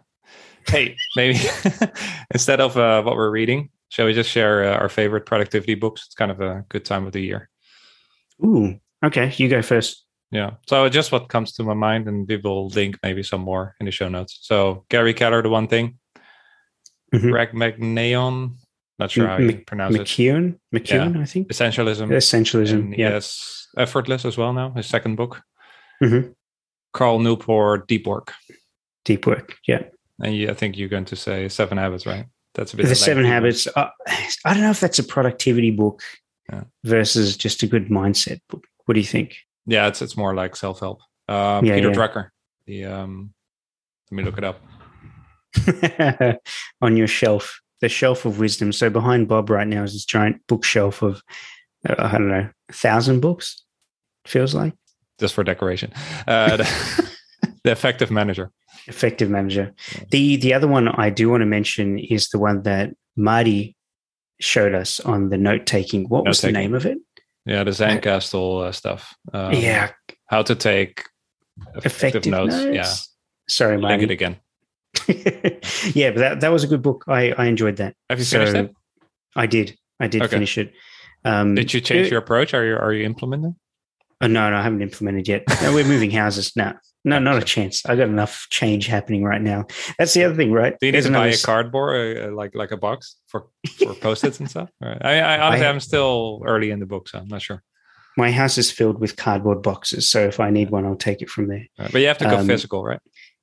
Hey, 0.67 0.95
maybe 1.15 1.39
instead 2.33 2.61
of 2.61 2.77
uh, 2.77 3.01
what 3.03 3.15
we're 3.15 3.29
reading, 3.29 3.69
shall 3.89 4.05
we 4.05 4.13
just 4.13 4.29
share 4.29 4.63
uh, 4.63 4.77
our 4.77 4.89
favorite 4.89 5.25
productivity 5.25 5.75
books? 5.75 6.03
It's 6.05 6.15
kind 6.15 6.31
of 6.31 6.41
a 6.41 6.65
good 6.69 6.85
time 6.85 7.05
of 7.05 7.13
the 7.13 7.21
year. 7.21 7.49
Ooh, 8.43 8.79
okay. 9.03 9.33
You 9.37 9.49
go 9.49 9.61
first. 9.61 10.05
Yeah. 10.31 10.51
So 10.67 10.89
just 10.89 11.11
what 11.11 11.29
comes 11.29 11.53
to 11.53 11.63
my 11.63 11.73
mind, 11.73 12.07
and 12.07 12.27
we 12.27 12.37
will 12.37 12.67
link 12.69 12.97
maybe 13.03 13.23
some 13.23 13.41
more 13.41 13.75
in 13.79 13.85
the 13.85 13.91
show 13.91 14.09
notes. 14.09 14.39
So 14.41 14.85
Gary 14.89 15.13
Keller, 15.13 15.41
the 15.41 15.49
one 15.49 15.67
thing. 15.67 15.97
Mm-hmm. 17.13 17.29
Greg 17.29 17.51
McNeon, 17.51 18.55
not 18.99 19.11
sure 19.11 19.27
how 19.27 19.37
you 19.37 19.57
pronounce 19.65 19.95
McKeown? 19.95 20.57
it. 20.71 20.83
McKeown, 20.83 21.15
yeah. 21.15 21.21
I 21.21 21.25
think. 21.25 21.47
Essentialism. 21.49 22.07
Essentialism. 22.09 22.97
Yeah. 22.97 23.09
Yes. 23.09 23.67
Effortless 23.77 24.25
as 24.25 24.37
well 24.37 24.53
now, 24.53 24.71
his 24.71 24.87
second 24.87 25.15
book. 25.15 25.41
Mm-hmm. 26.01 26.31
Cal 26.95 27.19
Newport, 27.19 27.87
Deep 27.87 28.07
Work. 28.07 28.33
Deep 29.03 29.27
Work, 29.27 29.57
yeah. 29.67 29.83
And 30.23 30.35
yeah, 30.35 30.51
I 30.51 30.53
think 30.53 30.77
you're 30.77 30.89
going 30.89 31.05
to 31.05 31.15
say 31.15 31.49
Seven 31.49 31.77
Habits, 31.77 32.05
right? 32.05 32.25
That's 32.53 32.73
a 32.73 32.77
bit. 32.77 32.87
The 32.87 32.95
Seven 32.95 33.25
Habits. 33.25 33.67
Uh, 33.75 33.89
I 34.45 34.53
don't 34.53 34.63
know 34.63 34.71
if 34.71 34.79
that's 34.79 34.99
a 34.99 35.03
productivity 35.03 35.71
book 35.71 36.01
yeah. 36.51 36.63
versus 36.83 37.35
just 37.35 37.63
a 37.63 37.67
good 37.67 37.89
mindset 37.89 38.39
book. 38.49 38.63
What 38.85 38.93
do 38.93 39.01
you 39.01 39.05
think? 39.05 39.35
Yeah, 39.65 39.87
it's 39.87 40.01
it's 40.01 40.15
more 40.15 40.33
like 40.33 40.55
self 40.55 40.79
help. 40.79 41.01
Um, 41.27 41.65
yeah, 41.65 41.75
Peter 41.75 41.89
yeah. 41.89 41.95
Drucker. 41.95 42.29
The 42.65 42.85
um, 42.85 43.33
let 44.09 44.15
me 44.15 44.23
look 44.23 44.37
it 44.37 44.43
up. 44.43 44.61
On 46.81 46.95
your 46.95 47.07
shelf, 47.07 47.59
the 47.81 47.89
shelf 47.89 48.25
of 48.25 48.39
wisdom. 48.39 48.71
So 48.71 48.89
behind 48.89 49.27
Bob 49.27 49.49
right 49.49 49.67
now 49.67 49.83
is 49.83 49.93
this 49.93 50.05
giant 50.05 50.41
bookshelf 50.47 51.01
of 51.01 51.21
uh, 51.87 51.95
I 51.97 52.11
don't 52.13 52.29
know, 52.29 52.49
a 52.69 52.73
thousand 52.73 53.19
books. 53.19 53.63
Feels 54.25 54.55
like 54.55 54.73
just 55.19 55.33
for 55.33 55.43
decoration. 55.43 55.91
Uh, 56.27 56.57
the, 56.57 57.11
the 57.63 57.71
effective 57.71 58.11
manager. 58.11 58.51
Effective 58.87 59.29
manager. 59.29 59.73
The 60.11 60.35
the 60.37 60.53
other 60.53 60.67
one 60.67 60.87
I 60.87 61.09
do 61.09 61.29
want 61.29 61.41
to 61.41 61.45
mention 61.45 61.97
is 61.99 62.29
the 62.29 62.39
one 62.39 62.63
that 62.63 62.91
Marty 63.15 63.75
showed 64.39 64.73
us 64.73 64.99
on 64.99 65.29
the 65.29 65.37
note 65.37 65.65
taking. 65.65 66.05
What 66.05 66.25
note 66.25 66.29
was 66.29 66.41
the 66.41 66.51
name 66.51 66.73
of 66.73 66.85
it? 66.85 66.97
Yeah, 67.45 67.63
the 67.63 67.71
Zettelkasten 67.71 68.67
uh, 68.67 68.71
stuff. 68.71 69.15
Um, 69.31 69.53
yeah, 69.53 69.91
how 70.27 70.41
to 70.43 70.55
take 70.55 71.03
effective, 71.75 71.85
effective 71.85 72.25
notes. 72.31 72.55
notes. 72.55 72.75
Yeah, 72.75 72.93
sorry, 73.47 73.77
Marty. 73.77 73.97
Link 73.97 74.11
it 74.11 74.13
again. 74.13 74.37
yeah, 75.93 76.11
but 76.11 76.19
that 76.19 76.39
that 76.41 76.51
was 76.51 76.63
a 76.63 76.67
good 76.67 76.81
book. 76.81 77.05
I 77.07 77.31
I 77.31 77.45
enjoyed 77.45 77.77
that. 77.77 77.95
Have 78.09 78.19
you 78.19 78.25
finished 78.25 78.55
it? 78.55 78.73
I 79.35 79.47
did. 79.47 79.77
I 79.99 80.07
did 80.07 80.23
okay. 80.23 80.31
finish 80.31 80.57
it. 80.57 80.73
Um, 81.23 81.55
did 81.55 81.73
you 81.73 81.81
change 81.81 82.07
it, 82.07 82.11
your 82.11 82.19
approach? 82.19 82.53
Are 82.53 82.65
you 82.65 82.75
are 82.75 82.93
you 82.93 83.05
implementing? 83.05 83.55
Oh, 84.21 84.27
no, 84.27 84.49
no, 84.49 84.55
I 84.55 84.61
haven't 84.61 84.81
implemented 84.81 85.27
yet. 85.27 85.43
No, 85.61 85.73
we're 85.73 85.83
moving 85.83 86.09
houses. 86.09 86.53
No, 86.55 86.73
no, 87.03 87.19
not 87.19 87.37
a 87.37 87.41
chance. 87.41 87.85
I 87.85 87.97
got 87.97 88.07
enough 88.07 88.47
change 88.49 88.87
happening 88.87 89.23
right 89.23 89.41
now. 89.41 89.65
That's 89.99 90.13
the 90.13 90.23
other 90.23 90.35
thing, 90.35 90.53
right? 90.53 90.73
Do 90.79 90.85
you 90.85 90.93
need 90.93 90.95
There's 90.95 91.05
to 91.05 91.11
buy 91.11 91.27
a 91.27 91.37
cardboard, 91.37 92.17
uh, 92.17 92.33
like 92.33 92.55
like 92.55 92.71
a 92.71 92.77
box 92.77 93.17
for 93.27 93.47
for 93.77 93.93
post-its 93.93 94.39
and 94.39 94.49
stuff? 94.49 94.69
Right. 94.81 94.97
I, 95.01 95.19
I 95.19 95.39
honestly, 95.39 95.65
I, 95.65 95.69
am 95.69 95.79
still 95.79 96.41
early 96.45 96.71
in 96.71 96.79
the 96.79 96.85
book, 96.85 97.09
so 97.09 97.19
I'm 97.19 97.27
not 97.27 97.41
sure. 97.41 97.61
My 98.17 98.31
house 98.31 98.57
is 98.57 98.71
filled 98.71 99.01
with 99.01 99.17
cardboard 99.17 99.61
boxes, 99.61 100.09
so 100.09 100.21
if 100.25 100.39
I 100.39 100.49
need 100.49 100.69
one, 100.69 100.85
I'll 100.85 100.95
take 100.95 101.21
it 101.21 101.29
from 101.29 101.49
there. 101.49 101.67
Right. 101.77 101.91
But 101.91 101.99
you 101.99 102.07
have 102.07 102.17
to 102.19 102.25
go 102.25 102.37
um, 102.37 102.47
physical, 102.47 102.83
right? 102.83 103.01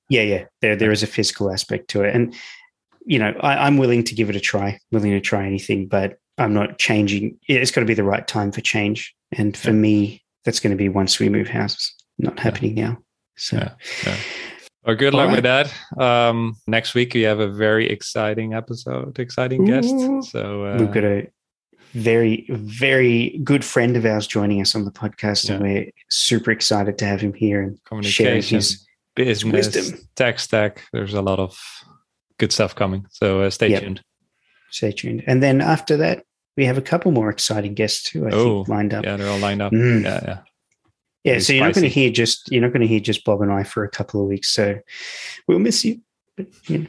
Yeah, 0.09 0.23
yeah. 0.23 0.45
There, 0.61 0.77
there 0.77 0.93
is 0.93 1.03
a 1.03 1.07
physical 1.07 1.51
aspect 1.51 1.88
to 1.91 2.03
it, 2.03 2.15
and 2.15 2.35
you 3.05 3.19
know, 3.19 3.35
I, 3.41 3.67
I'm 3.67 3.79
willing 3.79 4.05
to 4.05 4.15
give 4.15 4.31
it 4.31 4.37
a 4.37 4.41
try. 4.41 4.79
Willing 4.91 5.12
to 5.12 5.21
try 5.21 5.47
anything, 5.47 5.88
but 5.88 6.19
I'm 6.38 6.55
not 6.55 6.79
changing. 6.79 7.38
It's 7.49 7.71
got 7.71 7.81
to 7.81 7.87
be 7.87 7.95
the 7.95 8.05
right 8.05 8.27
time 8.27 8.53
for 8.53 8.61
change, 8.61 9.15
and 9.33 9.57
for 9.57 9.71
yeah. 9.71 9.77
me, 9.77 10.25
that's 10.45 10.61
going 10.61 10.71
to 10.71 10.77
be 10.77 10.88
once 10.88 11.19
we 11.19 11.29
move 11.29 11.49
houses. 11.49 11.95
Not 12.19 12.38
happening 12.38 12.77
yeah. 12.77 12.88
now. 12.88 12.99
So. 13.37 13.57
Yeah. 13.57 13.75
yeah. 14.07 14.17
Well, 14.85 14.97
good 14.97 15.15
luck 15.15 15.29
right. 15.29 15.37
with 15.37 15.45
that. 15.45 15.73
Um, 15.97 16.57
next 16.67 16.95
week 16.95 17.15
we 17.15 17.23
have 17.23 17.38
a 17.38 17.47
very 17.47 17.88
exciting 17.88 18.53
episode, 18.53 19.17
exciting 19.21 19.65
guest. 19.65 19.95
So 20.31 20.67
uh, 20.67 20.77
we've 20.79 20.91
got 20.91 21.05
a 21.05 21.31
very, 21.93 22.47
very 22.51 23.41
good 23.45 23.65
friend 23.65 23.97
of 23.97 24.05
ours 24.05 24.27
joining 24.27 24.61
us 24.61 24.75
on 24.75 24.85
the 24.85 24.91
podcast, 24.91 25.49
and 25.51 25.62
we're 25.62 25.91
super 26.11 26.51
excited 26.51 26.99
to 26.99 27.05
have 27.05 27.21
him 27.21 27.33
here 27.33 27.62
and 27.62 28.05
share 28.05 28.41
his 28.41 28.85
business, 29.14 29.75
wisdom. 29.75 29.98
tech 30.16 30.38
stack. 30.38 30.85
There's 30.92 31.14
a 31.14 31.22
lot 31.22 31.38
of 31.38 31.59
good 32.38 32.53
stuff 32.53 32.75
coming. 32.75 33.07
So 33.11 33.42
uh, 33.42 33.51
stay 33.51 33.68
yep. 33.68 33.83
tuned. 33.83 34.03
Stay 34.70 34.92
tuned. 34.92 35.25
And 35.27 35.42
then 35.42 35.61
after 35.61 35.96
that, 35.98 36.25
we 36.57 36.64
have 36.66 36.79
a 36.79 36.83
couple 36.83 37.12
more 37.12 37.31
exciting 37.31 37.75
guests 37.75 38.03
too. 38.03 38.27
I 38.27 38.31
oh, 38.33 38.59
think 38.64 38.68
lined 38.68 38.94
up. 38.94 39.05
Yeah, 39.05 39.16
they're 39.16 39.31
all 39.31 39.38
lined 39.38 39.62
up. 39.62 39.72
Mm. 39.72 40.05
Yeah, 40.05 40.20
yeah. 40.22 40.38
Yeah, 41.25 41.38
so 41.38 41.53
you're 41.53 41.64
not 41.64 41.75
going 41.75 41.85
to 41.85 41.88
hear 41.88 42.11
just 42.11 42.51
you're 42.51 42.62
not 42.62 42.72
going 42.72 42.81
to 42.81 42.87
hear 42.88 42.98
just 42.98 43.25
Bob 43.25 43.42
and 43.42 43.53
I 43.53 43.62
for 43.62 43.85
a 43.85 43.88
couple 43.88 44.20
of 44.20 44.27
weeks. 44.27 44.48
So 44.48 44.81
we'll 45.46 45.61
miss 45.61 45.85
you. 45.85 46.01
But, 46.37 46.48
you 46.68 46.79
know. 46.79 46.87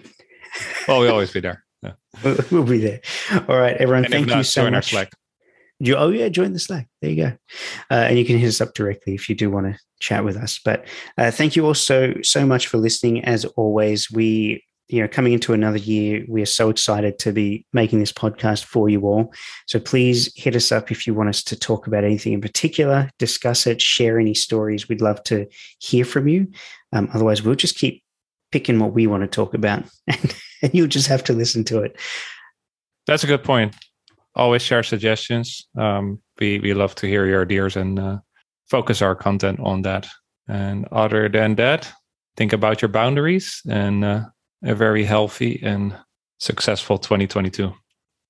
well, 0.88 1.00
we'll 1.02 1.12
always 1.12 1.32
be 1.32 1.40
there. 1.40 1.64
Yeah. 1.84 1.92
we'll, 2.24 2.38
we'll, 2.50 2.64
be 2.64 2.78
there. 2.78 3.02
All 3.50 3.58
right, 3.58 3.76
everyone. 3.76 4.06
And 4.06 4.14
thank 4.14 4.34
you 4.34 4.44
so 4.44 4.72
much. 4.72 4.96
You, 5.84 5.96
oh 5.96 6.10
yeah, 6.10 6.30
join 6.30 6.54
the 6.54 6.60
Slack. 6.60 6.88
There 7.02 7.12
you 7.12 7.24
go. 7.24 7.38
Uh, 7.92 8.06
and 8.08 8.18
you 8.18 8.26
can 8.26 8.38
hit 8.38 8.48
us 8.48 8.62
up 8.62 8.74
directly 8.74 9.16
if 9.16 9.28
you 9.28 9.36
do 9.36 9.50
want 9.50 9.68
to 9.68 9.80
chat 10.00 10.24
with 10.24 10.38
us. 10.38 10.60
But 10.64 10.86
uh, 11.18 11.32
thank 11.32 11.56
you 11.56 11.66
all 11.66 11.74
so 11.74 12.14
so 12.24 12.46
much 12.46 12.68
for 12.68 12.78
listening. 12.78 13.24
As 13.26 13.46
always, 13.46 14.10
we 14.10 14.64
you 14.90 15.02
know, 15.02 15.08
coming 15.08 15.34
into 15.34 15.54
another 15.54 15.78
year, 15.78 16.24
we 16.28 16.42
are 16.42 16.46
so 16.46 16.70
excited 16.70 17.18
to 17.18 17.32
be 17.32 17.66
making 17.74 18.00
this 18.00 18.12
podcast 18.12 18.66
for 18.66 18.90
you 18.90 19.02
all. 19.08 19.34
So 19.66 19.80
please 19.80 20.32
hit 20.36 20.56
us 20.56 20.72
up 20.72 20.92
if 20.92 21.08
you 21.08 21.14
want 21.14 21.30
us 21.30 21.44
to 21.46 21.58
talk 21.58 21.88
about 21.88 22.04
anything 22.04 22.34
in 22.34 22.42
particular, 22.42 23.10
discuss 23.18 23.66
it, 23.66 23.82
share 23.82 24.20
any 24.20 24.34
stories. 24.34 24.90
We'd 24.90 25.02
love 25.02 25.24
to 25.24 25.48
hear 25.80 26.06
from 26.06 26.28
you. 26.28 26.52
Um, 26.92 27.10
otherwise, 27.14 27.42
we'll 27.42 27.56
just 27.56 27.78
keep 27.78 28.04
picking 28.52 28.78
what 28.78 28.94
we 28.94 29.08
want 29.08 29.24
to 29.24 29.28
talk 29.28 29.54
about, 29.54 29.84
and, 30.08 30.36
and 30.62 30.74
you'll 30.74 30.88
just 30.88 31.08
have 31.08 31.24
to 31.26 31.34
listen 31.34 31.64
to 31.66 31.82
it. 31.82 31.98
That's 33.08 33.24
a 33.24 33.28
good 33.28 33.44
point. 33.44 33.76
Always 34.36 34.62
share 34.62 34.84
suggestions. 34.84 35.68
Um, 35.78 36.20
we 36.40 36.60
we 36.60 36.74
love 36.74 36.96
to 36.96 37.08
hear 37.08 37.26
your 37.26 37.44
ideas 37.44 37.76
and 37.76 38.00
uh, 38.00 38.18
focus 38.70 39.02
our 39.02 39.16
content 39.16 39.60
on 39.60 39.84
that. 39.84 40.08
And 40.48 40.88
other 40.92 41.30
than 41.30 41.56
that, 41.56 41.92
think 42.36 42.54
about 42.54 42.82
your 42.82 42.90
boundaries 42.90 43.62
and 43.70 44.04
uh, 44.04 44.26
a 44.64 44.76
very 44.76 45.04
healthy 45.04 45.60
and 45.64 45.96
successful 46.40 46.98
2022. 46.98 47.72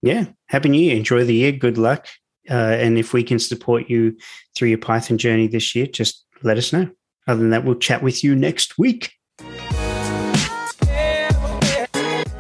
Yeah. 0.02 0.26
Happy 0.48 0.70
New 0.70 0.82
Year. 0.82 0.98
Enjoy 0.98 1.24
the 1.24 1.34
year. 1.34 1.52
Good 1.52 1.78
luck. 1.78 2.08
Uh, 2.50 2.54
and 2.54 2.98
if 2.98 3.14
we 3.14 3.24
can 3.24 3.40
support 3.40 3.90
you 3.90 4.18
through 4.56 4.68
your 4.68 4.78
Python 4.78 5.18
journey 5.18 5.48
this 5.48 5.74
year, 5.76 5.88
just 5.88 6.26
let 6.44 6.58
us 6.58 6.74
know. 6.74 6.90
Other 7.28 7.40
than 7.40 7.52
that, 7.52 7.64
we'll 7.64 7.76
chat 7.76 8.04
with 8.04 8.24
you 8.24 8.36
next 8.36 8.78
week. 8.78 9.14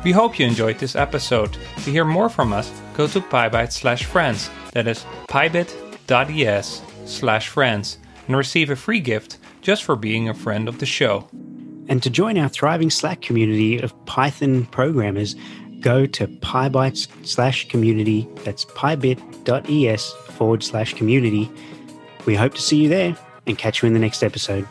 We 0.04 0.12
hope 0.12 0.38
you 0.38 0.46
enjoyed 0.46 0.80
this 0.80 0.96
episode. 0.98 1.54
To 1.84 1.92
hear 1.92 2.04
more 2.04 2.28
from 2.28 2.52
us, 2.52 2.72
go 2.94 3.08
to 3.08 3.22
PyBite 3.22 3.72
slash 3.72 4.04
friends. 4.04 4.50
That 4.74 4.88
is 4.88 5.06
pybit.es 5.30 6.82
slash 7.06 7.48
friends 7.48 7.98
and 8.28 8.36
receive 8.36 8.70
a 8.70 8.76
free 8.76 9.00
gift 9.00 9.38
just 9.62 9.84
for 9.84 9.96
being 9.96 10.28
a 10.28 10.34
friend 10.34 10.68
of 10.68 10.80
the 10.80 10.86
show. 10.86 11.30
And 11.88 12.04
to 12.04 12.10
join 12.10 12.38
our 12.38 12.50
thriving 12.50 12.89
Slack 12.89 13.22
community 13.22 13.80
of 13.80 13.94
Python 14.06 14.66
programmers, 14.68 15.36
go 15.80 16.06
to 16.06 16.28
PyBites 16.28 17.08
slash 17.26 17.68
community. 17.70 18.28
That's 18.44 18.66
pybit.es 18.66 20.12
forward 20.32 20.63
slash 20.63 20.94
community. 20.96 21.50
We 22.26 22.36
hope 22.36 22.56
to 22.56 22.62
see 22.62 22.78
you 22.84 22.89
there 22.89 23.18
and 23.48 23.58
catch 23.58 23.82
you 23.82 23.88
in 23.88 23.94
the 23.94 24.00
next 24.00 24.24
episode. 24.24 24.68